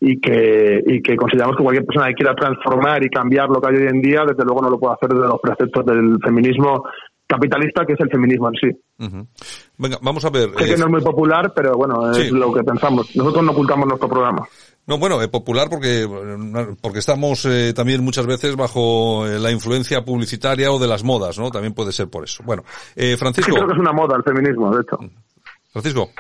y 0.01 0.21
que, 0.21 0.83
y 0.87 1.03
que 1.03 1.17
consideramos 1.17 1.57
que 1.57 1.63
cualquier 1.63 1.87
persona 1.87 2.09
que 2.09 2.15
quiera 2.15 2.35
transformar 2.35 3.03
y 3.05 3.09
cambiar 3.09 3.49
lo 3.49 3.61
que 3.61 3.69
hay 3.69 3.77
hoy 3.77 3.89
en 3.89 4.03
día, 4.03 4.25
desde 4.27 4.45
luego 4.45 4.63
no 4.63 4.71
lo 4.71 4.79
puede 4.79 4.95
hacer 4.95 5.09
desde 5.11 5.29
los 5.29 5.41
preceptos 5.41 5.87
del 5.87 6.19
feminismo 6.23 6.85
capitalista, 7.27 7.87
que 7.87 7.95
es 7.95 8.01
el 8.01 8.11
feminismo 8.11 8.49
en 8.49 8.55
sí. 8.55 8.79
Venga, 9.79 9.99
vamos 10.03 10.25
a 10.25 10.31
ver. 10.31 10.51
Sé 10.57 10.67
que 10.67 10.77
no 10.77 10.87
es 10.87 10.91
muy 10.91 11.01
popular, 11.01 11.53
pero 11.55 11.73
bueno, 11.73 12.11
es 12.13 12.31
lo 12.31 12.53
que 12.53 12.63
pensamos. 12.63 13.15
Nosotros 13.17 13.45
no 13.45 13.53
ocultamos 13.53 13.87
nuestro 13.87 14.09
programa. 14.09 14.47
No, 14.87 14.99
bueno, 14.99 15.23
es 15.23 15.29
popular 15.29 15.69
porque, 15.71 16.07
porque 16.83 16.99
estamos 16.99 17.47
eh, 17.47 17.73
también 17.75 18.05
muchas 18.05 18.27
veces 18.27 18.55
bajo 18.55 19.27
eh, 19.27 19.39
la 19.39 19.51
influencia 19.51 20.05
publicitaria 20.05 20.71
o 20.71 20.79
de 20.79 20.87
las 20.87 21.03
modas, 21.03 21.39
¿no? 21.39 21.51
También 21.51 21.73
puede 21.73 21.93
ser 21.93 22.09
por 22.09 22.25
eso. 22.25 22.43
Bueno, 22.45 22.65
eh, 22.95 23.17
Francisco. 23.17 23.55
creo 23.55 23.67
que 23.67 23.73
es 23.73 23.79
una 23.79 23.93
moda 23.93 24.17
el 24.17 24.23
feminismo, 24.23 24.75
de 24.75 24.83
hecho. 24.83 24.99
Francisco. 25.73 26.11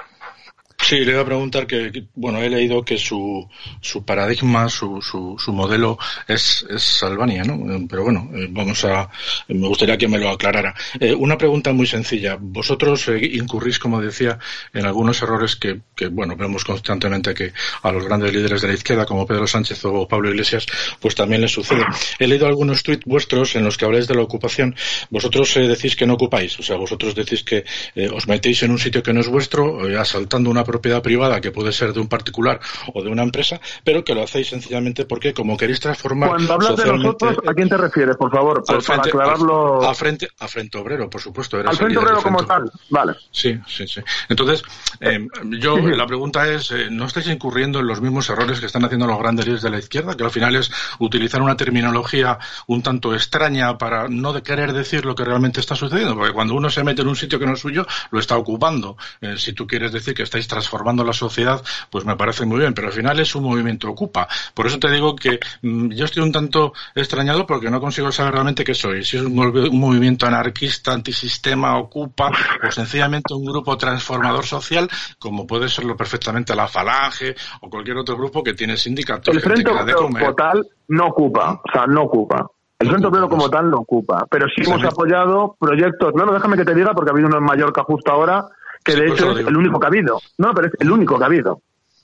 Sí, 0.86 0.98
le 0.98 1.12
voy 1.12 1.22
a 1.22 1.24
preguntar 1.24 1.66
que, 1.66 2.04
bueno, 2.14 2.42
he 2.42 2.50
leído 2.50 2.84
que 2.84 2.98
su, 2.98 3.48
su 3.80 4.04
paradigma, 4.04 4.68
su, 4.68 5.00
su, 5.00 5.34
su 5.38 5.50
modelo 5.50 5.96
es, 6.28 6.66
es 6.68 7.02
Albania, 7.02 7.42
¿no? 7.42 7.86
Pero 7.88 8.02
bueno, 8.02 8.30
eh, 8.34 8.48
vamos 8.50 8.84
a, 8.84 9.08
me 9.48 9.66
gustaría 9.66 9.96
que 9.96 10.08
me 10.08 10.18
lo 10.18 10.28
aclarara. 10.28 10.74
Eh, 11.00 11.14
una 11.14 11.38
pregunta 11.38 11.72
muy 11.72 11.86
sencilla. 11.86 12.36
Vosotros 12.38 13.08
eh, 13.08 13.18
incurrís, 13.32 13.78
como 13.78 13.98
decía, 13.98 14.38
en 14.74 14.84
algunos 14.84 15.22
errores 15.22 15.56
que, 15.56 15.80
que, 15.96 16.08
bueno, 16.08 16.36
vemos 16.36 16.66
constantemente 16.66 17.32
que 17.32 17.54
a 17.82 17.90
los 17.90 18.04
grandes 18.04 18.34
líderes 18.34 18.60
de 18.60 18.68
la 18.68 18.74
izquierda, 18.74 19.06
como 19.06 19.26
Pedro 19.26 19.46
Sánchez 19.46 19.82
o 19.86 20.06
Pablo 20.06 20.28
Iglesias, 20.28 20.66
pues 21.00 21.14
también 21.14 21.40
les 21.40 21.52
sucede. 21.52 21.86
He 22.18 22.26
leído 22.26 22.46
algunos 22.46 22.82
tuits 22.82 23.06
vuestros 23.06 23.56
en 23.56 23.64
los 23.64 23.78
que 23.78 23.86
habláis 23.86 24.06
de 24.06 24.16
la 24.16 24.22
ocupación. 24.22 24.76
Vosotros 25.08 25.54
decís 25.54 25.96
que 25.96 26.04
no 26.04 26.12
ocupáis, 26.12 26.58
o 26.60 26.62
sea, 26.62 26.76
vosotros 26.76 27.14
decís 27.14 27.42
que 27.42 27.64
os 28.12 28.28
metéis 28.28 28.62
en 28.64 28.70
un 28.70 28.78
sitio 28.78 29.02
que 29.02 29.14
no 29.14 29.20
es 29.22 29.28
vuestro, 29.28 29.80
asaltando 29.98 30.50
una 30.50 30.62
propiedad 30.74 31.02
privada 31.02 31.40
que 31.40 31.52
puede 31.52 31.70
ser 31.70 31.92
de 31.92 32.00
un 32.00 32.08
particular 32.08 32.58
o 32.92 33.00
de 33.00 33.08
una 33.08 33.22
empresa, 33.22 33.60
pero 33.84 34.02
que 34.02 34.12
lo 34.12 34.24
hacéis 34.24 34.48
sencillamente 34.48 35.04
porque 35.04 35.32
como 35.32 35.56
queréis 35.56 35.78
transformar 35.78 36.30
Cuando 36.30 36.52
hablas 36.52 36.76
de 36.76 36.92
nosotros, 36.92 37.36
¿a 37.46 37.54
quién 37.54 37.68
te 37.68 37.76
refieres, 37.76 38.16
por 38.16 38.32
favor? 38.32 38.64
Al 38.66 38.82
frente, 38.82 39.10
para 39.10 39.24
aclararlo... 39.24 39.88
a 39.88 39.94
frente, 39.94 40.28
a 40.40 40.48
frente 40.48 40.76
obrero, 40.76 41.08
por 41.08 41.20
supuesto. 41.20 41.58
Al 41.58 41.76
frente 41.76 41.96
obrero 41.96 42.20
como 42.22 42.44
tal, 42.44 42.72
vale. 42.90 43.12
Sí, 43.30 43.56
sí, 43.68 43.86
sí. 43.86 44.00
Entonces, 44.28 44.64
eh, 45.00 45.28
yo, 45.60 45.76
la 45.78 46.06
pregunta 46.06 46.48
es, 46.48 46.72
eh, 46.72 46.88
¿no 46.90 47.06
estáis 47.06 47.28
incurriendo 47.28 47.78
en 47.78 47.86
los 47.86 48.00
mismos 48.00 48.28
errores 48.30 48.58
que 48.58 48.66
están 48.66 48.84
haciendo 48.84 49.06
los 49.06 49.18
grandes 49.18 49.46
líderes 49.46 49.62
de 49.62 49.70
la 49.70 49.78
izquierda? 49.78 50.16
Que 50.16 50.24
al 50.24 50.32
final 50.32 50.56
es 50.56 50.72
utilizar 50.98 51.40
una 51.40 51.56
terminología 51.56 52.38
un 52.66 52.82
tanto 52.82 53.14
extraña 53.14 53.78
para 53.78 54.08
no 54.08 54.32
de 54.32 54.42
querer 54.42 54.72
decir 54.72 55.04
lo 55.04 55.14
que 55.14 55.24
realmente 55.24 55.60
está 55.60 55.76
sucediendo, 55.76 56.16
porque 56.16 56.32
cuando 56.32 56.54
uno 56.54 56.68
se 56.68 56.82
mete 56.82 57.02
en 57.02 57.08
un 57.08 57.16
sitio 57.16 57.38
que 57.38 57.46
no 57.46 57.52
es 57.52 57.60
suyo, 57.60 57.86
lo 58.10 58.18
está 58.18 58.36
ocupando. 58.36 58.96
Eh, 59.20 59.36
si 59.38 59.52
tú 59.52 59.66
quieres 59.66 59.92
decir 59.92 60.14
que 60.14 60.24
estáis 60.24 60.48
transformando 60.64 61.04
la 61.04 61.12
sociedad, 61.12 61.62
pues 61.90 62.06
me 62.06 62.16
parece 62.16 62.46
muy 62.46 62.58
bien, 62.58 62.72
pero 62.72 62.86
al 62.86 62.92
final 62.94 63.20
es 63.20 63.34
un 63.34 63.44
movimiento 63.44 63.90
ocupa. 63.90 64.26
Por 64.54 64.66
eso 64.66 64.78
te 64.78 64.90
digo 64.90 65.14
que 65.14 65.38
mm, 65.60 65.90
yo 65.90 66.06
estoy 66.06 66.22
un 66.22 66.32
tanto 66.32 66.72
extrañado 66.94 67.46
porque 67.46 67.70
no 67.70 67.80
consigo 67.80 68.10
saber 68.10 68.32
realmente 68.32 68.64
qué 68.64 68.74
soy. 68.74 69.04
Si 69.04 69.18
es 69.18 69.22
un, 69.22 69.34
movimiento 69.34 70.26
anarquista, 70.26 70.92
antisistema, 70.92 71.76
ocupa, 71.76 72.30
o 72.66 72.70
sencillamente 72.70 73.34
un 73.34 73.44
grupo 73.44 73.76
transformador 73.76 74.44
social, 74.46 74.88
como 75.18 75.46
puede 75.46 75.68
serlo 75.68 75.96
perfectamente 75.96 76.54
la 76.54 76.66
Falange 76.66 77.34
o 77.60 77.68
cualquier 77.68 77.98
otro 77.98 78.16
grupo 78.16 78.42
que 78.42 78.54
tiene 78.54 78.76
sindicatos. 78.78 79.34
El 79.34 79.42
Frente 79.42 79.64
como 79.94 80.34
tal 80.34 80.66
no 80.88 81.06
ocupa, 81.08 81.60
o 81.62 81.72
sea, 81.72 81.86
no 81.86 82.04
ocupa. 82.04 82.46
El 82.78 82.88
Frente 82.88 83.06
Obrero 83.06 83.28
como 83.28 83.50
tal 83.50 83.70
no 83.70 83.78
ocupa, 83.78 84.26
pero 84.30 84.46
sí 84.48 84.62
hemos 84.66 84.82
apoyado 84.82 85.56
proyectos. 85.58 86.14
No, 86.14 86.24
no, 86.24 86.32
déjame 86.32 86.56
que 86.56 86.64
te 86.64 86.74
diga 86.74 86.92
porque 86.94 87.10
ha 87.10 87.12
habido 87.12 87.28
uno 87.28 87.38
en 87.38 87.44
Mallorca 87.44 87.82
justo 87.82 88.10
ahora 88.10 88.46
que 88.84 88.94
de 88.94 89.06
hecho 89.08 89.32
es 89.32 89.46
el 89.46 89.56
único 89.56 89.80
que 89.80 89.86
ha 89.86 89.88
habido. 89.88 90.20
No, 90.38 90.52
pero 90.52 90.68
es 90.68 90.74
el 90.78 90.90
único 90.92 91.16
que 91.16 91.24
ha 91.24 91.26
habido. 91.26 91.54
O 91.54 91.60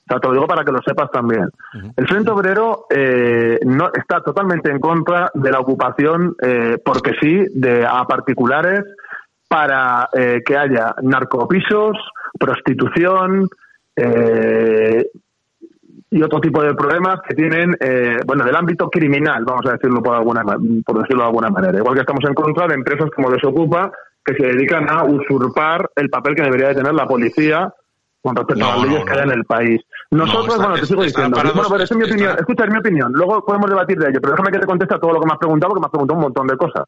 sea, 0.07 0.19
te 0.19 0.27
lo 0.27 0.33
digo 0.33 0.47
para 0.47 0.65
que 0.65 0.71
lo 0.71 0.81
sepas 0.81 1.11
también. 1.11 1.47
El 1.95 2.07
Frente 2.07 2.31
Obrero 2.31 2.87
eh, 2.89 3.59
no 3.65 3.91
está 3.93 4.21
totalmente 4.21 4.71
en 4.71 4.79
contra 4.79 5.29
de 5.33 5.51
la 5.51 5.59
ocupación, 5.59 6.35
eh, 6.41 6.79
porque 6.83 7.11
sí, 7.21 7.45
de 7.53 7.85
a 7.85 8.03
particulares 8.05 8.83
para 9.47 10.09
eh, 10.13 10.41
que 10.45 10.57
haya 10.57 10.95
narcopisos, 11.03 11.97
prostitución 12.39 13.47
y 16.09 16.23
otro 16.23 16.41
tipo 16.41 16.63
de 16.63 16.73
problemas 16.73 17.19
que 17.27 17.35
tienen, 17.35 17.75
bueno, 18.25 18.43
del 18.43 18.55
ámbito 18.55 18.89
criminal, 18.89 19.45
vamos 19.45 19.65
a 19.67 19.73
decirlo 19.73 20.01
por 20.01 20.15
alguna, 20.15 20.43
por 20.43 21.01
decirlo 21.01 21.21
de 21.21 21.27
alguna 21.27 21.49
manera. 21.49 21.77
Igual 21.77 21.93
que 21.93 22.01
estamos 22.01 22.23
en 22.27 22.33
contra 22.33 22.67
de 22.67 22.73
empresas 22.73 23.11
como 23.15 23.29
Desocupa, 23.29 23.91
que 24.23 24.35
se 24.35 24.45
dedican 24.45 24.89
a 24.89 25.03
usurpar 25.03 25.89
el 25.95 26.09
papel 26.09 26.35
que 26.35 26.43
debería 26.43 26.69
de 26.69 26.75
tener 26.75 26.93
la 26.93 27.07
policía 27.07 27.73
con 28.21 28.35
respecto 28.35 28.65
a 28.65 28.75
las 28.75 28.85
leyes 28.85 29.05
que 29.05 29.11
hay 29.11 29.23
en 29.23 29.31
el 29.31 29.45
país. 29.45 29.81
Nosotros, 30.11 30.57
bueno, 30.57 30.75
te 30.75 30.85
sigo 30.85 31.03
diciendo. 31.03 31.39
Bueno, 31.43 31.67
pero 31.69 31.83
es 31.83 31.95
mi 31.95 32.03
opinión. 32.03 32.35
Escucha, 32.37 32.65
es 32.65 32.71
mi 32.71 32.77
opinión. 32.77 33.11
Luego 33.13 33.43
podemos 33.43 33.69
debatir 33.69 33.97
de 33.97 34.09
ello, 34.09 34.19
pero 34.21 34.33
déjame 34.33 34.51
que 34.51 34.59
te 34.59 34.67
conteste 34.67 34.95
a 34.95 34.99
todo 34.99 35.13
lo 35.13 35.19
que 35.19 35.25
me 35.25 35.33
has 35.33 35.39
preguntado, 35.39 35.69
porque 35.69 35.81
me 35.81 35.85
has 35.85 35.91
preguntado 35.91 36.17
un 36.17 36.23
montón 36.23 36.47
de 36.47 36.57
cosas. 36.57 36.83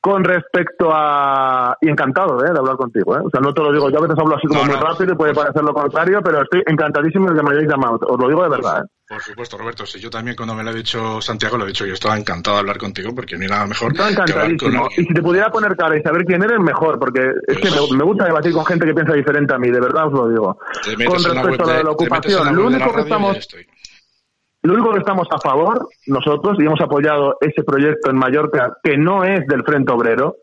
Con 0.00 0.22
respecto 0.22 0.90
a... 0.92 1.74
Y 1.80 1.88
encantado 1.88 2.44
¿eh? 2.44 2.52
de 2.52 2.58
hablar 2.58 2.76
contigo. 2.76 3.16
¿eh? 3.16 3.22
O 3.24 3.30
sea, 3.30 3.40
no 3.40 3.54
te 3.54 3.62
lo 3.62 3.72
digo, 3.72 3.88
yo 3.88 3.98
a 3.98 4.02
veces 4.02 4.18
hablo 4.18 4.36
así 4.36 4.46
como 4.46 4.64
muy 4.64 4.74
rápido 4.74 5.14
y 5.14 5.16
puede 5.16 5.32
parecer 5.32 5.62
lo 5.62 5.72
contrario, 5.72 6.20
pero 6.22 6.42
estoy 6.42 6.62
encantadísimo 6.66 7.30
de 7.30 7.36
que 7.36 7.42
me 7.42 7.50
hayáis 7.52 7.70
llamado. 7.70 7.98
Os 8.06 8.20
lo 8.20 8.28
digo 8.28 8.42
de 8.42 8.50
verdad. 8.50 8.84
¿eh? 8.84 8.88
Por 9.06 9.20
supuesto, 9.20 9.58
Roberto. 9.58 9.84
Si 9.84 10.00
yo 10.00 10.08
también 10.08 10.34
cuando 10.34 10.54
me 10.54 10.64
lo 10.64 10.70
ha 10.70 10.72
dicho 10.72 11.20
Santiago, 11.20 11.58
lo 11.58 11.64
he 11.64 11.68
dicho, 11.68 11.84
yo 11.84 11.92
estaba 11.92 12.16
encantado 12.16 12.56
de 12.56 12.60
hablar 12.60 12.78
contigo 12.78 13.14
porque 13.14 13.36
ni 13.36 13.46
nada 13.46 13.66
mejor. 13.66 13.92
Estaba 13.92 14.10
encantadísimo. 14.10 14.88
Y 14.96 15.04
si 15.04 15.12
te 15.12 15.22
pudiera 15.22 15.50
poner 15.50 15.76
cara 15.76 15.98
y 15.98 16.02
saber 16.02 16.24
quién 16.24 16.42
eres, 16.42 16.58
mejor, 16.58 16.98
porque 16.98 17.20
es 17.46 17.58
que 17.58 17.68
pues 17.68 17.90
me, 17.92 18.04
gusta 18.04 18.24
debatir 18.24 18.52
con 18.52 18.64
gente 18.64 18.86
que 18.86 18.94
piensa 18.94 19.12
diferente 19.12 19.54
a 19.54 19.58
mí, 19.58 19.70
de 19.70 19.80
verdad 19.80 20.06
os 20.06 20.12
lo 20.14 20.28
digo. 20.28 20.58
Con 21.06 21.22
respecto 21.22 21.70
a 21.70 21.82
la, 21.82 21.90
ocupación, 21.90 22.56
lo 22.56 22.66
único 22.66 22.92
que 22.92 23.00
estamos... 23.00 23.48
Lo 24.62 24.72
único 24.72 24.92
que 24.92 25.00
estamos 25.00 25.28
a 25.30 25.38
favor, 25.38 25.90
nosotros, 26.06 26.56
y 26.58 26.64
hemos 26.64 26.80
apoyado 26.80 27.36
ese 27.42 27.62
proyecto 27.62 28.08
en 28.08 28.16
Mallorca, 28.16 28.78
que 28.82 28.96
no 28.96 29.22
es 29.22 29.46
del 29.46 29.62
Frente 29.62 29.92
Obrero, 29.92 30.36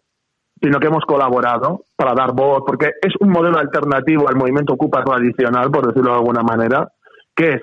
sino 0.62 0.80
que 0.80 0.86
hemos 0.86 1.04
colaborado 1.06 1.86
para 1.96 2.14
dar 2.14 2.32
voz, 2.34 2.62
porque 2.64 2.92
es 3.02 3.14
un 3.20 3.30
modelo 3.32 3.58
alternativo 3.58 4.30
al 4.30 4.36
movimiento 4.36 4.74
Ocupa 4.74 5.04
tradicional, 5.04 5.72
por 5.72 5.88
decirlo 5.88 6.12
de 6.12 6.18
alguna 6.18 6.44
manera, 6.44 6.88
que 7.36 7.54
es 7.54 7.62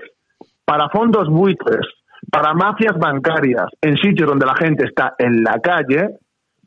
para 0.68 0.90
fondos 0.90 1.30
buitres, 1.30 1.80
para 2.30 2.52
mafias 2.52 2.98
bancarias, 2.98 3.68
en 3.80 3.96
sitios 3.96 4.28
donde 4.28 4.44
la 4.44 4.54
gente 4.54 4.84
está 4.84 5.14
en 5.16 5.42
la 5.42 5.60
calle, 5.62 6.18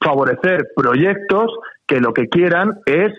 favorecer 0.03 0.69
proyectos 0.75 1.51
que 1.85 1.99
lo 1.99 2.11
que 2.11 2.27
quieran 2.27 2.79
es 2.87 3.11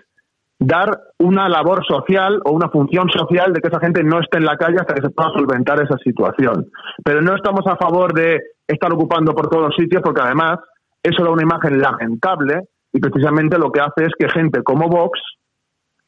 dar 0.58 0.90
una 1.18 1.48
labor 1.48 1.86
social 1.86 2.40
o 2.44 2.50
una 2.50 2.68
función 2.68 3.08
social 3.10 3.52
de 3.52 3.60
que 3.60 3.68
esa 3.68 3.78
gente 3.78 4.02
no 4.02 4.18
esté 4.18 4.38
en 4.38 4.44
la 4.44 4.56
calle 4.56 4.78
hasta 4.80 4.94
que 4.94 5.02
se 5.02 5.10
pueda 5.10 5.30
solventar 5.30 5.80
esa 5.80 5.96
situación. 5.98 6.66
Pero 7.04 7.22
no 7.22 7.36
estamos 7.36 7.64
a 7.68 7.76
favor 7.76 8.12
de 8.12 8.40
estar 8.66 8.92
ocupando 8.92 9.34
por 9.36 9.48
todos 9.48 9.66
los 9.66 9.76
sitios 9.76 10.02
porque 10.02 10.22
además 10.22 10.58
eso 11.00 11.22
da 11.22 11.30
una 11.30 11.44
imagen 11.44 11.80
lamentable 11.80 12.62
y 12.92 12.98
precisamente 12.98 13.56
lo 13.56 13.70
que 13.70 13.82
hace 13.82 14.06
es 14.06 14.12
que 14.18 14.28
gente 14.28 14.64
como 14.64 14.88
Vox 14.88 15.20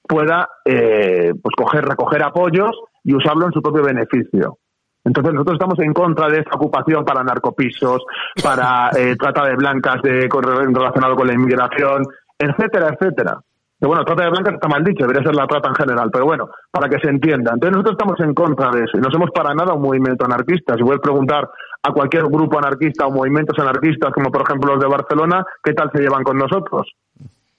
pueda 0.03 0.49
eh, 0.65 1.31
pues 1.41 1.55
coger, 1.57 1.85
recoger 1.85 2.25
apoyos 2.25 2.73
y 3.05 3.15
usarlo 3.15 3.47
en 3.47 3.53
su 3.53 3.63
propio 3.63 3.85
beneficio. 3.85 4.59
Entonces 5.05 5.35
nosotros 5.35 5.55
estamos 5.55 5.79
en 5.81 5.93
contra 5.93 6.29
de 6.29 6.41
esa 6.41 6.57
ocupación 6.57 7.05
para 7.05 7.23
narcopisos, 7.23 8.03
para 8.43 8.91
eh, 8.97 9.17
trata 9.17 9.45
de 9.45 9.55
blancas 9.55 10.01
de, 10.03 10.29
relacionado 10.31 11.15
con 11.15 11.27
la 11.27 11.35
inmigración, 11.35 12.05
etcétera, 12.39 12.89
etcétera. 12.95 13.39
Que 13.79 13.87
bueno, 13.87 14.05
trata 14.05 14.25
de 14.25 14.31
blancas 14.31 14.55
está 14.55 14.69
mal 14.69 14.83
dicho, 14.83 15.05
debería 15.07 15.23
ser 15.23 15.37
la 15.37 15.47
trata 15.47 15.69
en 15.69 15.75
general, 15.75 16.09
pero 16.11 16.25
bueno, 16.25 16.49
para 16.71 16.89
que 16.89 16.99
se 17.01 17.11
entienda. 17.11 17.53
Entonces 17.53 17.77
nosotros 17.77 17.97
estamos 17.99 18.21
en 18.21 18.33
contra 18.33 18.71
de 18.71 18.85
eso 18.85 18.97
y 18.97 19.01
no 19.01 19.11
somos 19.11 19.31
para 19.31 19.53
nada 19.53 19.75
un 19.75 19.83
movimiento 19.83 20.25
anarquista. 20.25 20.75
Si 20.75 20.83
voy 20.83 20.97
a 20.97 21.01
preguntar 21.01 21.51
a 21.83 21.93
cualquier 21.93 22.25
grupo 22.25 22.59
anarquista 22.59 23.07
o 23.07 23.11
movimientos 23.11 23.59
anarquistas, 23.59 24.11
como 24.13 24.31
por 24.31 24.43
ejemplo 24.43 24.75
los 24.75 24.83
de 24.83 24.89
Barcelona, 24.89 25.45
¿qué 25.63 25.75
tal 25.75 25.91
se 25.93 26.01
llevan 26.01 26.23
con 26.23 26.39
nosotros? 26.39 26.91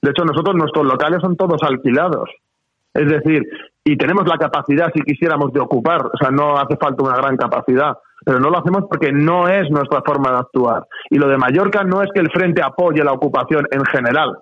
De 0.02 0.12
hecho, 0.12 0.24
nosotros, 0.24 0.56
nuestros 0.56 0.86
locales 0.86 1.20
son 1.22 1.36
todos 1.36 1.62
alquilados. 1.62 2.30
Es 2.94 3.08
decir, 3.08 3.44
y 3.88 3.96
tenemos 3.98 4.28
la 4.28 4.38
capacidad, 4.38 4.92
si 4.94 5.02
quisiéramos, 5.04 5.54
de 5.54 5.60
ocupar, 5.60 6.08
o 6.08 6.18
sea, 6.20 6.32
no 6.32 6.58
hace 6.58 6.76
falta 6.76 7.04
una 7.04 7.16
gran 7.16 7.38
capacidad, 7.38 7.96
pero 8.26 8.40
no 8.40 8.50
lo 8.50 8.58
hacemos 8.58 8.86
porque 8.90 9.12
no 9.12 9.48
es 9.48 9.70
nuestra 9.70 10.02
forma 10.04 10.32
de 10.32 10.38
actuar. 10.40 10.88
Y 11.12 11.20
lo 11.20 11.28
de 11.28 11.38
Mallorca 11.38 11.84
no 11.84 12.02
es 12.02 12.10
que 12.12 12.20
el 12.20 12.32
Frente 12.32 12.64
apoye 12.64 13.04
la 13.04 13.14
ocupación 13.14 13.68
en 13.70 13.86
general, 13.86 14.40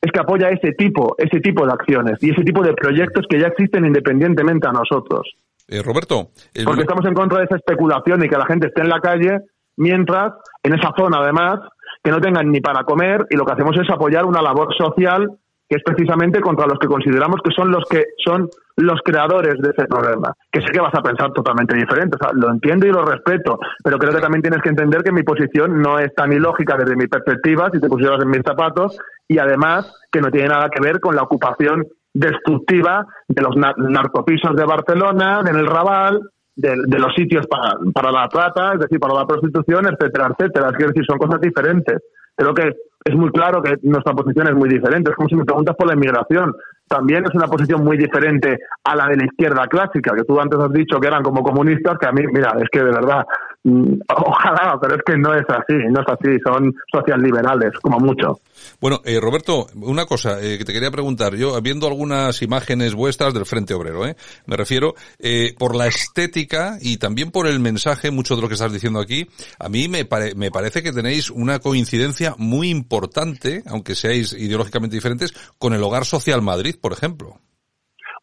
es 0.00 0.10
que 0.10 0.20
apoya 0.20 0.48
ese 0.48 0.72
tipo, 0.72 1.14
ese 1.18 1.38
tipo 1.40 1.66
de 1.66 1.72
acciones 1.72 2.14
y 2.22 2.30
ese 2.30 2.42
tipo 2.42 2.62
de 2.62 2.72
proyectos 2.72 3.26
que 3.28 3.38
ya 3.38 3.48
existen 3.48 3.84
independientemente 3.84 4.66
a 4.66 4.72
nosotros. 4.72 5.28
Eh, 5.68 5.82
Roberto. 5.82 6.30
Porque 6.64 6.80
estamos 6.80 7.04
en 7.04 7.12
contra 7.12 7.40
de 7.40 7.44
esa 7.44 7.56
especulación 7.56 8.24
y 8.24 8.28
que 8.28 8.38
la 8.38 8.46
gente 8.46 8.68
esté 8.68 8.80
en 8.80 8.88
la 8.88 9.00
calle, 9.00 9.40
mientras, 9.76 10.32
en 10.62 10.72
esa 10.72 10.94
zona 10.96 11.18
además, 11.18 11.60
que 12.02 12.10
no 12.10 12.22
tengan 12.22 12.50
ni 12.50 12.62
para 12.62 12.84
comer 12.84 13.26
y 13.28 13.36
lo 13.36 13.44
que 13.44 13.52
hacemos 13.52 13.76
es 13.76 13.90
apoyar 13.90 14.24
una 14.24 14.40
labor 14.40 14.74
social 14.78 15.28
que 15.68 15.76
es 15.76 15.82
precisamente 15.84 16.40
contra 16.40 16.66
los 16.66 16.78
que 16.78 16.86
consideramos 16.86 17.40
que 17.44 17.52
son 17.54 17.70
los 17.70 17.84
que 17.88 18.04
son 18.24 18.48
los 18.76 19.00
creadores 19.04 19.60
de 19.60 19.70
ese 19.70 19.86
problema. 19.86 20.32
Que 20.50 20.60
sé 20.60 20.68
que 20.72 20.80
vas 20.80 20.94
a 20.94 21.02
pensar 21.02 21.32
totalmente 21.32 21.76
diferente, 21.76 22.16
o 22.18 22.24
sea, 22.24 22.32
lo 22.32 22.50
entiendo 22.50 22.86
y 22.86 22.90
lo 22.90 23.04
respeto, 23.04 23.58
pero 23.82 23.98
creo 23.98 24.12
que 24.12 24.20
también 24.20 24.42
tienes 24.42 24.62
que 24.62 24.70
entender 24.70 25.02
que 25.02 25.12
mi 25.12 25.22
posición 25.24 25.82
no 25.82 25.98
es 25.98 26.14
tan 26.14 26.32
ilógica 26.32 26.76
desde 26.76 26.96
mi 26.96 27.06
perspectiva, 27.06 27.70
si 27.72 27.80
te 27.80 27.88
pusieras 27.88 28.22
en 28.22 28.30
mis 28.30 28.42
zapatos, 28.42 28.98
y 29.26 29.38
además 29.38 29.92
que 30.10 30.20
no 30.20 30.30
tiene 30.30 30.48
nada 30.48 30.70
que 30.70 30.80
ver 30.80 31.00
con 31.00 31.14
la 31.14 31.22
ocupación 31.22 31.84
destructiva 32.14 33.06
de 33.28 33.42
los 33.42 33.56
narcopisos 33.56 34.56
de 34.56 34.64
Barcelona, 34.64 35.42
en 35.46 35.56
el 35.56 35.66
Raval, 35.66 36.20
de, 36.56 36.98
los 36.98 37.14
sitios 37.14 37.46
para, 37.46 37.78
para 37.92 38.10
la 38.10 38.28
trata, 38.28 38.72
es 38.72 38.80
decir, 38.80 38.98
para 38.98 39.14
la 39.14 39.26
prostitución, 39.26 39.86
etcétera, 39.86 40.28
etcétera. 40.30 40.70
Es 40.70 40.86
decir, 40.88 41.04
son 41.06 41.18
cosas 41.18 41.40
diferentes. 41.40 42.02
Creo 42.34 42.52
que 42.52 42.72
es 43.08 43.14
muy 43.14 43.30
claro 43.30 43.62
que 43.62 43.76
nuestra 43.82 44.12
posición 44.12 44.48
es 44.48 44.54
muy 44.54 44.68
diferente. 44.68 45.10
Es 45.10 45.16
como 45.16 45.28
si 45.28 45.34
me 45.34 45.44
preguntas 45.44 45.74
por 45.76 45.86
la 45.86 45.94
inmigración. 45.94 46.54
También 46.86 47.24
es 47.24 47.34
una 47.34 47.46
posición 47.46 47.84
muy 47.84 47.96
diferente 47.96 48.58
a 48.84 48.96
la 48.96 49.06
de 49.08 49.16
la 49.16 49.24
izquierda 49.24 49.66
clásica, 49.66 50.14
que 50.16 50.24
tú 50.24 50.40
antes 50.40 50.58
has 50.58 50.72
dicho 50.72 50.98
que 51.00 51.06
eran 51.06 51.22
como 51.22 51.42
comunistas, 51.42 51.98
que 51.98 52.06
a 52.06 52.12
mí, 52.12 52.22
mira, 52.32 52.56
es 52.60 52.68
que 52.70 52.80
de 52.80 52.92
verdad, 52.92 53.24
ojalá, 53.64 54.78
pero 54.80 54.96
es 54.96 55.02
que 55.04 55.16
no 55.16 55.34
es 55.34 55.44
así, 55.48 55.74
no 55.90 56.00
es 56.00 56.06
así, 56.08 56.38
son 56.44 56.72
social 56.92 57.20
liberales, 57.20 57.72
como 57.82 57.98
mucho. 57.98 58.40
Bueno, 58.80 59.00
eh, 59.04 59.18
Roberto, 59.20 59.66
una 59.74 60.06
cosa 60.06 60.40
eh, 60.40 60.58
que 60.58 60.64
te 60.64 60.72
quería 60.72 60.90
preguntar. 60.90 61.34
Yo, 61.34 61.60
viendo 61.60 61.86
algunas 61.86 62.40
imágenes 62.42 62.94
vuestras 62.94 63.34
del 63.34 63.46
Frente 63.46 63.74
Obrero, 63.74 64.06
eh, 64.06 64.16
me 64.46 64.56
refiero, 64.56 64.94
eh, 65.18 65.54
por 65.58 65.74
la 65.74 65.86
estética 65.86 66.78
y 66.80 66.98
también 66.98 67.30
por 67.30 67.46
el 67.46 67.60
mensaje, 67.60 68.10
mucho 68.10 68.36
de 68.36 68.42
lo 68.42 68.48
que 68.48 68.54
estás 68.54 68.72
diciendo 68.72 69.00
aquí, 69.00 69.26
a 69.58 69.68
mí 69.68 69.88
me, 69.88 70.06
me 70.36 70.50
parece 70.50 70.82
que 70.82 70.92
tenéis 70.92 71.30
una 71.30 71.58
coincidencia 71.58 72.34
muy 72.38 72.70
importante, 72.70 73.62
aunque 73.66 73.94
seáis 73.94 74.32
ideológicamente 74.32 74.96
diferentes, 74.96 75.34
con 75.58 75.74
el 75.74 75.82
Hogar 75.82 76.04
Social 76.04 76.42
Madrid, 76.42 76.76
por 76.80 76.92
ejemplo. 76.92 77.40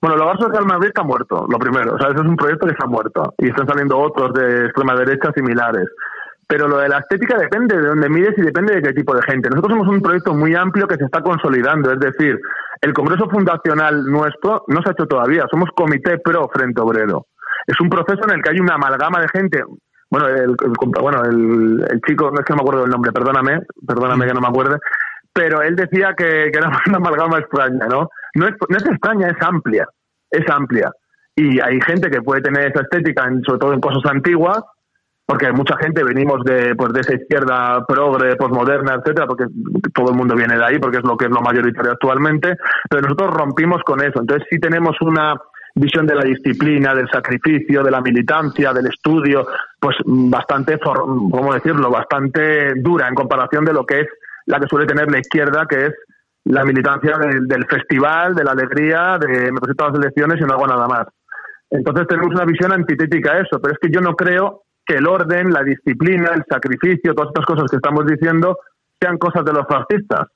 Bueno, 0.06 0.18
el 0.18 0.22
Hogar 0.22 0.38
Social 0.38 0.66
Madrid 0.68 0.90
está 0.90 1.02
muerto, 1.02 1.48
lo 1.50 1.58
primero. 1.58 1.96
O 1.96 1.98
sea, 1.98 2.10
eso 2.10 2.22
es 2.22 2.30
un 2.30 2.36
proyecto 2.36 2.68
que 2.68 2.74
está 2.74 2.86
muerto. 2.86 3.34
Y 3.40 3.48
están 3.48 3.66
saliendo 3.66 3.98
otros 3.98 4.34
de 4.34 4.66
extrema 4.66 4.94
derecha 4.94 5.32
similares 5.34 5.88
pero 6.48 6.68
lo 6.68 6.78
de 6.78 6.88
la 6.88 7.00
estética 7.00 7.40
depende 7.40 7.76
de 7.76 7.88
dónde 7.88 8.08
mires 8.08 8.38
y 8.38 8.42
depende 8.44 8.76
de 8.76 8.82
qué 8.84 8.94
tipo 8.94 9.16
de 9.16 9.24
gente. 9.24 9.50
Nosotros 9.50 9.80
somos 9.80 9.88
un 9.88 10.00
proyecto 10.00 10.36
muy 10.36 10.54
amplio 10.54 10.88
que 10.88 10.96
se 10.96 11.06
está 11.06 11.22
consolidando, 11.22 11.92
es 11.92 12.00
decir, 12.00 12.40
el 12.82 12.94
Congreso 12.94 13.28
Fundacional 13.32 14.06
nuestro 14.06 14.64
no 14.68 14.84
se 14.84 14.90
ha 14.90 14.92
hecho 14.92 15.08
todavía, 15.08 15.46
somos 15.50 15.72
Comité 15.76 16.20
Pro 16.20 16.48
Frente 16.54 16.80
Obrero. 16.82 17.26
Es 17.66 17.82
un 17.82 17.90
proceso 17.90 18.20
en 18.28 18.36
el 18.36 18.44
que 18.44 18.52
hay 18.52 18.60
una 18.60 18.76
amalgama 18.76 19.22
de 19.22 19.28
gente. 19.30 19.64
Bueno, 20.12 20.28
el, 20.28 20.56
bueno, 21.02 21.24
el, 21.24 22.00
chico, 22.08 22.30
no 22.30 22.40
es 22.40 22.46
que 22.46 22.54
no 22.54 22.58
me 22.58 22.62
acuerdo 22.62 22.82
del 22.82 22.92
nombre, 22.92 23.12
perdóname, 23.12 23.62
perdóname 23.88 24.28
que 24.28 24.34
no 24.36 24.42
me 24.42 24.48
acuerde, 24.48 24.78
pero 25.34 25.64
él 25.64 25.76
decía 25.76 26.14
que, 26.16 26.52
que 26.52 26.58
era 26.60 26.70
una 26.88 26.98
amalgama 26.98 27.40
extraña, 27.40 27.88
¿no? 27.90 28.10
No 28.36 28.48
es, 28.48 28.54
no 28.70 28.78
es 28.78 28.86
extraña, 28.86 29.30
es 29.30 29.42
amplia, 29.42 29.88
es 30.30 30.50
amplia. 30.50 30.92
Y 31.36 31.60
hay 31.60 31.80
gente 31.82 32.10
que 32.10 32.22
puede 32.22 32.42
tener 32.42 32.72
esa 32.72 32.82
estética, 32.82 33.30
sobre 33.46 33.60
todo 33.60 33.74
en 33.74 33.82
cosas 33.82 34.06
antiguas, 34.12 34.60
porque 35.26 35.52
mucha 35.52 35.76
gente 35.78 36.04
venimos 36.04 36.44
de 36.44 36.76
pues 36.76 36.94
de 36.94 37.02
esa 37.02 37.16
izquierda 37.16 37.84
progre, 37.88 38.36
posmoderna, 38.36 38.96
etcétera, 38.96 39.26
porque 39.26 39.46
todo 39.94 40.12
el 40.12 40.18
mundo 40.18 40.36
viene 40.36 40.56
de 40.56 40.64
ahí, 40.64 40.80
porque 40.80 40.98
es 40.98 41.04
lo 41.04 41.18
que 41.18 41.26
es 41.26 41.32
lo 41.32 41.42
mayoritario 41.42 41.92
actualmente, 41.92 42.56
pero 42.90 43.02
nosotros 43.02 43.34
rompimos 43.34 43.82
con 43.84 44.02
eso. 44.02 44.20
Entonces 44.20 44.48
sí 44.50 44.60
tenemos 44.60 44.96
una 45.02 45.36
visión 45.74 46.06
de 46.06 46.16
la 46.16 46.24
disciplina, 46.24 46.94
del 46.94 47.10
sacrificio, 47.10 47.84
de 47.84 47.92
la 47.92 48.02
militancia, 48.02 48.72
del 48.72 48.88
estudio, 48.88 49.48
pues 49.80 49.98
bastante, 50.06 50.80
¿cómo 50.80 51.54
decirlo?, 51.54 51.90
bastante 51.90 52.76
dura 52.76 53.08
en 53.08 53.16
comparación 53.16 53.66
de 53.66 53.74
lo 53.74 53.86
que 53.86 54.02
es 54.02 54.08
la 54.46 54.60
que 54.60 54.68
suele 54.68 54.86
tener 54.86 55.12
la 55.12 55.20
izquierda, 55.20 55.66
que 55.68 55.88
es 55.88 55.94
la 56.46 56.64
militancia 56.64 57.18
del, 57.18 57.66
festival, 57.68 58.36
de 58.36 58.44
la 58.44 58.52
alegría, 58.52 59.18
de 59.20 59.52
me 59.52 59.60
presento 59.60 59.86
a 59.86 59.90
las 59.90 60.00
elecciones 60.00 60.40
y 60.40 60.44
no 60.44 60.54
hago 60.54 60.68
nada 60.68 60.88
más. 60.88 61.08
Entonces 61.72 62.08
tenemos 62.08 62.34
una 62.34 62.46
visión 62.46 62.72
antitética 62.72 63.34
a 63.34 63.40
eso, 63.40 63.60
pero 63.60 63.74
es 63.74 63.80
que 63.80 63.90
yo 63.92 64.00
no 64.00 64.16
creo 64.16 64.62
que 64.86 64.96
el 64.96 65.08
orden, 65.08 65.52
la 65.52 65.64
disciplina, 65.64 66.30
el 66.36 66.44
sacrificio, 66.48 67.16
todas 67.16 67.30
estas 67.30 67.46
cosas 67.46 67.66
que 67.70 67.78
estamos 67.78 68.06
diciendo 68.06 68.60
sean 69.00 69.18
cosas 69.18 69.44
de 69.44 69.54
los 69.54 69.66
fascistas. 69.68 70.28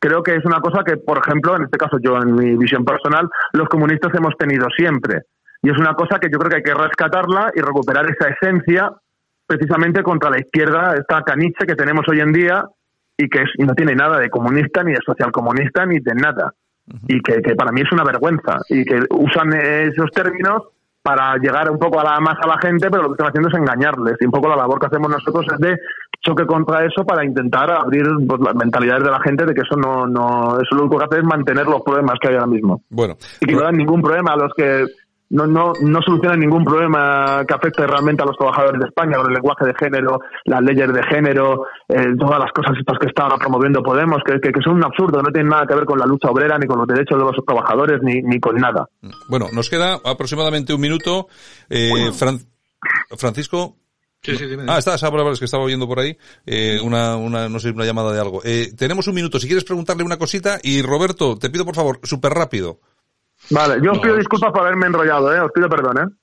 Creo 0.00 0.22
que 0.22 0.36
es 0.36 0.44
una 0.46 0.60
cosa 0.60 0.82
que, 0.84 0.96
por 0.96 1.18
ejemplo, 1.18 1.56
en 1.56 1.64
este 1.64 1.76
caso 1.76 1.98
yo, 2.00 2.16
en 2.16 2.34
mi 2.34 2.56
visión 2.56 2.84
personal, 2.84 3.28
los 3.52 3.68
comunistas 3.68 4.14
hemos 4.14 4.34
tenido 4.38 4.66
siempre. 4.74 5.22
Y 5.62 5.70
es 5.70 5.76
una 5.76 5.92
cosa 5.94 6.18
que 6.18 6.30
yo 6.32 6.38
creo 6.38 6.50
que 6.50 6.56
hay 6.56 6.62
que 6.62 6.74
rescatarla 6.74 7.50
y 7.54 7.60
recuperar 7.60 8.06
esa 8.10 8.28
esencia 8.30 8.90
precisamente 9.46 10.02
contra 10.02 10.30
la 10.30 10.38
izquierda, 10.38 10.94
esta 10.94 11.22
caniche 11.22 11.66
que 11.66 11.74
tenemos 11.74 12.06
hoy 12.08 12.20
en 12.20 12.32
día 12.32 12.64
y 13.18 13.28
que 13.28 13.42
no 13.58 13.74
tiene 13.74 13.94
nada 13.94 14.18
de 14.18 14.30
comunista, 14.30 14.84
ni 14.84 14.92
de 14.92 15.00
socialcomunista, 15.04 15.84
ni 15.84 15.98
de 15.98 16.14
nada. 16.14 16.54
Y 17.08 17.20
que, 17.20 17.42
que 17.42 17.54
para 17.54 17.72
mí 17.72 17.82
es 17.82 17.92
una 17.92 18.04
vergüenza. 18.04 18.60
Y 18.68 18.84
que 18.84 19.00
usan 19.10 19.52
esos 19.52 20.10
términos 20.12 20.62
para 21.02 21.36
llegar 21.36 21.68
un 21.70 21.78
poco 21.78 22.00
a 22.00 22.04
la 22.04 22.20
más 22.20 22.36
a 22.40 22.46
la 22.46 22.58
gente, 22.60 22.88
pero 22.88 23.02
lo 23.02 23.08
que 23.08 23.14
están 23.14 23.28
haciendo 23.28 23.48
es 23.48 23.54
engañarles. 23.54 24.16
Y 24.20 24.24
un 24.24 24.30
poco 24.30 24.48
la 24.48 24.56
labor 24.56 24.78
que 24.78 24.86
hacemos 24.86 25.10
nosotros 25.10 25.46
es 25.52 25.58
de 25.58 25.76
choque 26.20 26.46
contra 26.46 26.84
eso 26.84 27.04
para 27.04 27.24
intentar 27.24 27.70
abrir 27.72 28.06
pues, 28.26 28.40
las 28.40 28.54
mentalidades 28.54 29.04
de 29.04 29.10
la 29.10 29.20
gente 29.20 29.44
de 29.44 29.54
que 29.54 29.62
eso 29.62 29.76
no, 29.76 30.06
no, 30.06 30.60
eso 30.60 30.76
lo 30.76 30.82
único 30.82 30.98
que 30.98 31.04
hace 31.04 31.18
es 31.18 31.24
mantener 31.24 31.66
los 31.66 31.82
problemas 31.82 32.18
que 32.20 32.28
hay 32.28 32.34
ahora 32.34 32.46
mismo. 32.46 32.82
Bueno. 32.88 33.16
Y 33.40 33.46
que 33.46 33.54
no 33.54 33.62
dan 33.62 33.76
ningún 33.76 34.00
problema 34.00 34.32
a 34.32 34.36
los 34.36 34.52
que 34.56 34.84
no, 35.30 35.46
no, 35.46 35.72
no 35.80 36.00
soluciona 36.02 36.36
ningún 36.36 36.64
problema 36.64 37.44
que 37.46 37.54
afecte 37.54 37.86
realmente 37.86 38.22
a 38.22 38.26
los 38.26 38.36
trabajadores 38.36 38.80
de 38.80 38.86
España 38.86 39.18
con 39.18 39.26
el 39.28 39.34
lenguaje 39.34 39.66
de 39.66 39.74
género, 39.78 40.20
las 40.44 40.62
leyes 40.62 40.92
de 40.92 41.02
género, 41.04 41.66
eh, 41.88 42.14
todas 42.18 42.38
las 42.38 42.52
cosas 42.52 42.76
estas 42.78 42.98
que 42.98 43.08
está 43.08 43.28
promoviendo 43.38 43.82
Podemos, 43.82 44.22
que, 44.24 44.40
que, 44.40 44.60
son 44.62 44.76
un 44.76 44.84
absurdo, 44.84 45.22
no 45.22 45.30
tienen 45.30 45.50
nada 45.50 45.66
que 45.66 45.74
ver 45.74 45.84
con 45.84 45.98
la 45.98 46.06
lucha 46.06 46.30
obrera, 46.30 46.58
ni 46.58 46.66
con 46.66 46.78
los 46.78 46.86
derechos 46.86 47.18
de 47.18 47.24
los 47.24 47.36
trabajadores, 47.44 48.00
ni, 48.02 48.22
ni 48.22 48.40
con 48.40 48.56
nada. 48.56 48.86
Bueno, 49.28 49.46
nos 49.52 49.68
queda 49.70 49.98
aproximadamente 50.04 50.74
un 50.74 50.80
minuto. 50.80 51.28
Eh, 51.68 52.10
Francisco. 53.16 53.76
Sí, 54.20 54.36
sí, 54.36 54.46
dime, 54.46 54.64
Ah, 54.66 54.78
está, 54.78 54.94
es 54.96 55.38
que 55.38 55.44
estaba 55.44 55.62
oyendo 55.62 55.86
por 55.86 56.00
ahí, 56.00 56.16
eh, 56.44 56.80
una, 56.82 57.16
una, 57.16 57.48
no 57.48 57.60
sé, 57.60 57.70
una 57.70 57.84
llamada 57.84 58.12
de 58.12 58.20
algo. 58.20 58.40
Eh, 58.44 58.72
tenemos 58.76 59.06
un 59.06 59.14
minuto, 59.14 59.38
si 59.38 59.46
quieres 59.46 59.64
preguntarle 59.64 60.02
una 60.02 60.16
cosita, 60.16 60.58
y 60.62 60.82
Roberto, 60.82 61.38
te 61.38 61.50
pido 61.50 61.64
por 61.64 61.76
favor, 61.76 62.00
súper 62.02 62.32
rápido. 62.32 62.80
Vale, 63.50 63.80
yo 63.82 63.92
os 63.92 63.98
pido 63.98 64.16
disculpas 64.16 64.52
por 64.52 64.60
haberme 64.60 64.86
enrollado, 64.86 65.34
¿eh? 65.34 65.40
Os 65.40 65.52
pido 65.52 65.68
perdón, 65.68 65.98
¿eh? 65.98 66.14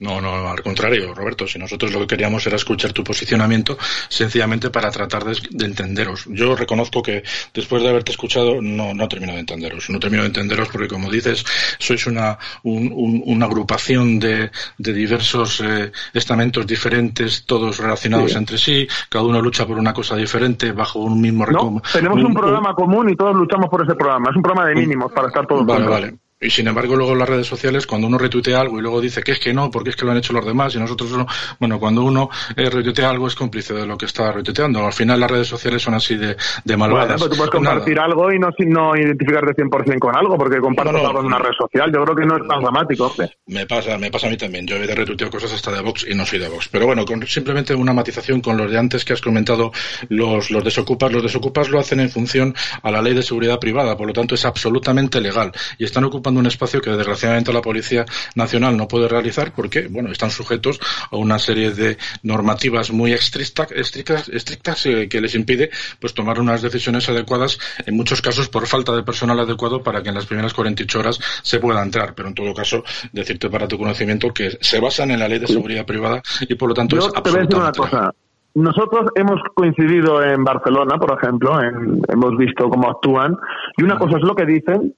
No, 0.00 0.20
no, 0.20 0.48
al 0.48 0.62
contrario, 0.62 1.12
Roberto. 1.12 1.44
Si 1.48 1.58
nosotros 1.58 1.92
lo 1.92 2.00
que 2.00 2.06
queríamos 2.06 2.46
era 2.46 2.54
escuchar 2.54 2.92
tu 2.92 3.02
posicionamiento, 3.02 3.76
sencillamente 4.08 4.70
para 4.70 4.92
tratar 4.92 5.24
de, 5.24 5.66
entenderos. 5.66 6.26
Yo 6.28 6.54
reconozco 6.54 7.02
que 7.02 7.24
después 7.52 7.82
de 7.82 7.88
haberte 7.88 8.12
escuchado, 8.12 8.62
no, 8.62 8.94
no 8.94 9.08
termino 9.08 9.32
de 9.32 9.40
entenderos. 9.40 9.90
No 9.90 9.98
termino 9.98 10.22
de 10.22 10.28
entenderos 10.28 10.68
porque, 10.68 10.86
como 10.86 11.10
dices, 11.10 11.44
sois 11.80 12.06
una, 12.06 12.38
una 12.62 13.46
agrupación 13.46 14.20
de, 14.20 14.52
de 14.78 14.92
diversos 14.92 15.60
eh, 15.62 15.90
estamentos 16.14 16.64
diferentes, 16.64 17.44
todos 17.44 17.78
relacionados 17.78 18.36
entre 18.36 18.56
sí. 18.56 18.86
Cada 19.08 19.24
uno 19.24 19.42
lucha 19.42 19.66
por 19.66 19.78
una 19.78 19.92
cosa 19.92 20.14
diferente 20.14 20.70
bajo 20.70 21.00
un 21.00 21.20
mismo 21.20 21.44
no, 21.44 21.82
Tenemos 21.92 22.22
un, 22.22 22.34
programa 22.34 22.72
común 22.72 23.10
y 23.10 23.16
todos 23.16 23.34
luchamos 23.34 23.68
por 23.68 23.82
ese 23.82 23.96
programa. 23.96 24.30
Es 24.30 24.36
un 24.36 24.42
programa 24.42 24.68
de 24.68 24.76
mínimos 24.76 25.10
para 25.10 25.26
estar 25.26 25.44
todos 25.44 25.66
Vale, 25.66 25.86
vale. 25.88 26.27
Y 26.40 26.50
sin 26.50 26.68
embargo, 26.68 26.94
luego 26.94 27.12
en 27.12 27.18
las 27.18 27.28
redes 27.28 27.48
sociales, 27.48 27.84
cuando 27.84 28.06
uno 28.06 28.16
retuitea 28.16 28.60
algo 28.60 28.78
y 28.78 28.82
luego 28.82 29.00
dice 29.00 29.22
que 29.22 29.32
es 29.32 29.40
que 29.40 29.52
no, 29.52 29.72
porque 29.72 29.90
es 29.90 29.96
que 29.96 30.04
lo 30.04 30.12
han 30.12 30.18
hecho 30.18 30.32
los 30.32 30.46
demás 30.46 30.72
y 30.72 30.78
nosotros 30.78 31.10
no. 31.10 31.26
Bueno, 31.58 31.80
cuando 31.80 32.04
uno 32.04 32.30
eh, 32.54 32.70
retuitea 32.70 33.10
algo 33.10 33.26
es 33.26 33.34
cómplice 33.34 33.74
de 33.74 33.84
lo 33.84 33.98
que 33.98 34.06
está 34.06 34.30
retuiteando. 34.30 34.86
Al 34.86 34.92
final 34.92 35.18
las 35.18 35.28
redes 35.28 35.48
sociales 35.48 35.82
son 35.82 35.94
así 35.94 36.14
de, 36.16 36.36
de 36.64 36.76
malvadas. 36.76 37.18
Bueno, 37.18 37.28
tú 37.28 37.36
puedes 37.36 37.50
compartir 37.50 37.98
algo 37.98 38.32
y 38.32 38.38
no, 38.38 38.50
no 38.66 38.96
identificarte 38.96 39.52
100% 39.64 39.98
con 39.98 40.14
algo, 40.14 40.38
porque 40.38 40.60
compartes 40.60 40.94
algo 40.94 41.20
en 41.20 41.26
una 41.26 41.40
red 41.40 41.50
social. 41.58 41.90
Yo 41.92 42.04
creo 42.04 42.14
que 42.14 42.26
no 42.26 42.36
es 42.36 42.46
tan 42.46 42.60
dramático. 42.60 43.12
Me 43.46 43.66
pasa, 43.66 43.98
me 43.98 44.08
pasa 44.12 44.28
a 44.28 44.30
mí 44.30 44.36
también. 44.36 44.64
Yo 44.64 44.76
he 44.76 44.86
de 44.86 44.94
retuitear 44.94 45.30
cosas 45.30 45.52
hasta 45.52 45.72
de 45.72 45.80
Vox 45.80 46.06
y 46.08 46.14
no 46.14 46.24
soy 46.24 46.38
de 46.38 46.48
Vox. 46.48 46.68
Pero 46.68 46.86
bueno, 46.86 47.04
con 47.04 47.26
simplemente 47.26 47.74
una 47.74 47.92
matización 47.92 48.40
con 48.40 48.56
los 48.56 48.70
de 48.70 48.78
antes 48.78 49.04
que 49.04 49.12
has 49.12 49.20
comentado, 49.20 49.72
los, 50.08 50.52
los 50.52 50.62
desocupas. 50.62 51.12
Los 51.12 51.24
desocupas 51.24 51.68
lo 51.68 51.80
hacen 51.80 51.98
en 51.98 52.10
función 52.10 52.54
a 52.84 52.92
la 52.92 53.02
ley 53.02 53.14
de 53.14 53.24
seguridad 53.24 53.58
privada, 53.58 53.96
por 53.96 54.06
lo 54.06 54.12
tanto 54.12 54.36
es 54.36 54.44
absolutamente 54.44 55.20
legal 55.20 55.50
y 55.78 55.84
están 55.84 56.04
ocupando 56.04 56.27
un 56.36 56.46
espacio 56.46 56.80
que 56.80 56.90
desgraciadamente 56.90 57.52
la 57.52 57.62
Policía 57.62 58.04
Nacional 58.34 58.76
no 58.76 58.86
puede 58.88 59.08
realizar 59.08 59.52
porque, 59.54 59.88
bueno, 59.88 60.10
están 60.12 60.30
sujetos 60.30 60.78
a 61.10 61.16
una 61.16 61.38
serie 61.38 61.70
de 61.72 61.96
normativas 62.22 62.90
muy 62.90 63.12
estrictas, 63.12 63.72
estrictas, 63.72 64.28
estrictas 64.28 64.84
eh, 64.86 65.08
que 65.08 65.20
les 65.20 65.34
impide 65.34 65.70
pues 66.00 66.14
tomar 66.14 66.38
unas 66.40 66.62
decisiones 66.62 67.08
adecuadas 67.08 67.58
en 67.86 67.96
muchos 67.96 68.20
casos 68.20 68.48
por 68.48 68.66
falta 68.66 68.94
de 68.94 69.02
personal 69.02 69.38
adecuado 69.40 69.82
para 69.82 70.02
que 70.02 70.08
en 70.10 70.14
las 70.14 70.26
primeras 70.26 70.52
48 70.54 70.98
horas 71.00 71.18
se 71.42 71.58
pueda 71.58 71.82
entrar, 71.82 72.14
pero 72.14 72.28
en 72.28 72.34
todo 72.34 72.52
caso 72.52 72.84
decirte 73.12 73.48
para 73.48 73.66
tu 73.68 73.78
conocimiento 73.78 74.32
que 74.32 74.58
se 74.60 74.80
basan 74.80 75.10
en 75.10 75.20
la 75.20 75.28
ley 75.28 75.38
de 75.38 75.46
seguridad 75.46 75.86
privada 75.86 76.22
y 76.40 76.54
por 76.54 76.68
lo 76.68 76.74
tanto 76.74 76.96
Yo 76.96 77.06
es 77.06 77.12
te 77.22 77.30
voy 77.30 77.38
a 77.38 77.42
decir 77.42 77.56
una 77.56 77.72
cosa. 77.72 78.12
Nosotros 78.54 79.10
hemos 79.14 79.40
coincidido 79.54 80.22
en 80.24 80.42
Barcelona, 80.42 80.96
por 80.98 81.16
ejemplo, 81.22 81.62
en- 81.62 82.02
hemos 82.08 82.36
visto 82.36 82.68
cómo 82.68 82.90
actúan, 82.90 83.36
y 83.76 83.84
una 83.84 83.96
cosa 83.98 84.16
es 84.16 84.22
lo 84.24 84.34
que 84.34 84.46
dicen 84.46 84.94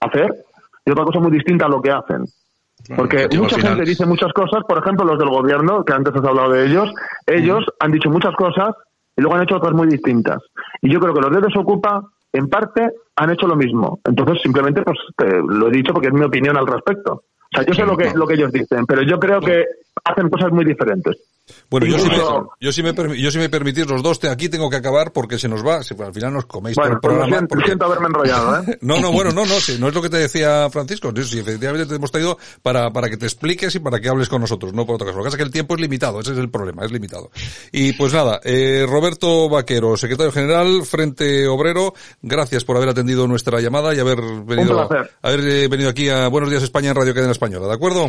hacer, 0.00 0.32
y 0.84 0.90
otra 0.90 1.04
cosa 1.04 1.20
muy 1.20 1.30
distinta 1.30 1.66
a 1.66 1.68
lo 1.68 1.80
que 1.80 1.90
hacen. 1.90 2.24
Porque 2.96 3.28
mucha 3.36 3.56
final. 3.56 3.76
gente 3.76 3.90
dice 3.90 4.06
muchas 4.06 4.32
cosas, 4.32 4.64
por 4.68 4.78
ejemplo, 4.78 5.04
los 5.04 5.18
del 5.18 5.28
gobierno, 5.28 5.84
que 5.84 5.92
antes 5.92 6.14
has 6.14 6.24
hablado 6.24 6.50
de 6.50 6.66
ellos, 6.66 6.92
ellos 7.26 7.64
han 7.78 7.92
dicho 7.92 8.10
muchas 8.10 8.34
cosas 8.34 8.74
y 9.16 9.20
luego 9.20 9.36
han 9.36 9.42
hecho 9.42 9.56
otras 9.56 9.72
muy 9.72 9.86
distintas. 9.86 10.38
Y 10.80 10.92
yo 10.92 10.98
creo 10.98 11.14
que 11.14 11.20
los 11.20 11.30
de 11.30 11.40
Desocupa, 11.42 12.02
en 12.32 12.48
parte, 12.48 12.90
han 13.16 13.30
hecho 13.30 13.46
lo 13.46 13.54
mismo. 13.54 14.00
Entonces, 14.04 14.42
simplemente, 14.42 14.82
pues 14.82 14.98
te 15.16 15.26
lo 15.26 15.68
he 15.68 15.70
dicho 15.70 15.92
porque 15.92 16.08
es 16.08 16.14
mi 16.14 16.24
opinión 16.24 16.56
al 16.56 16.66
respecto. 16.66 17.12
O 17.12 17.56
sea, 17.56 17.64
yo 17.64 17.74
sé 17.74 17.84
lo 17.84 17.96
que, 17.96 18.12
lo 18.14 18.26
que 18.26 18.34
ellos 18.34 18.50
dicen, 18.50 18.86
pero 18.86 19.02
yo 19.02 19.20
creo 19.20 19.40
que 19.40 19.66
hacen 20.04 20.28
cosas 20.28 20.52
muy 20.52 20.64
diferentes. 20.64 21.16
Bueno, 21.68 21.86
yo 21.86 21.98
si, 21.98 22.08
me, 22.08 22.16
yo, 22.60 22.72
si 22.72 22.82
me, 22.84 23.20
yo 23.20 23.30
si 23.32 23.38
me 23.38 23.48
permitís 23.48 23.86
los 23.90 24.00
dos, 24.00 24.20
te, 24.20 24.28
aquí 24.28 24.48
tengo 24.48 24.70
que 24.70 24.76
acabar 24.76 25.12
porque 25.12 25.38
se 25.40 25.48
nos 25.48 25.66
va, 25.66 25.82
si 25.82 25.92
al 26.00 26.14
final 26.14 26.32
nos 26.32 26.46
coméis 26.46 26.76
Bueno, 26.76 27.00
todo 27.00 27.00
pues 27.00 27.12
el 27.12 27.18
lo 27.18 27.20
programa. 27.26 27.36
siento, 27.36 27.48
porque- 27.54 27.66
siento 27.66 27.84
haberme 27.86 28.06
enrollado, 28.06 28.58
¿eh? 28.62 28.78
No, 28.80 29.00
no, 29.00 29.10
bueno, 29.10 29.32
no, 29.32 29.44
no, 29.44 29.54
sí, 29.60 29.76
no 29.80 29.88
es 29.88 29.94
lo 29.94 30.00
que 30.00 30.08
te 30.08 30.18
decía 30.18 30.70
Francisco, 30.70 31.12
sí, 31.16 31.24
sí, 31.24 31.38
efectivamente 31.40 31.86
te 31.86 31.96
hemos 31.96 32.12
traído 32.12 32.38
para, 32.62 32.92
para 32.92 33.10
que 33.10 33.16
te 33.16 33.26
expliques 33.26 33.74
y 33.74 33.80
para 33.80 33.98
que 33.98 34.08
hables 34.08 34.28
con 34.28 34.40
nosotros, 34.40 34.72
no 34.72 34.86
por 34.86 34.94
otra 34.94 35.06
cosa. 35.06 35.16
Lo 35.18 35.24
que 35.24 35.26
pasa 35.26 35.36
es 35.36 35.38
que 35.42 35.46
el 35.46 35.50
tiempo 35.52 35.74
es 35.74 35.80
limitado, 35.80 36.20
ese 36.20 36.30
es 36.32 36.38
el 36.38 36.48
problema, 36.48 36.84
es 36.84 36.92
limitado. 36.92 37.30
Y 37.72 37.92
pues 37.94 38.12
nada, 38.14 38.40
eh, 38.44 38.86
Roberto 38.88 39.48
Vaquero, 39.48 39.96
secretario 39.96 40.30
general, 40.30 40.84
Frente 40.84 41.48
Obrero, 41.48 41.92
gracias 42.22 42.64
por 42.64 42.76
haber 42.76 42.90
atendido 42.90 43.26
nuestra 43.26 43.60
llamada 43.60 43.92
y 43.94 43.98
haber 43.98 44.20
venido, 44.46 44.88
haber 45.22 45.40
eh, 45.40 45.68
venido 45.68 45.90
aquí 45.90 46.08
a 46.08 46.28
Buenos 46.28 46.50
Días 46.50 46.62
España 46.62 46.90
en 46.90 46.94
Radio 46.96 47.14
Cadena 47.14 47.32
Española, 47.32 47.66
¿de 47.66 47.74
acuerdo? 47.74 48.08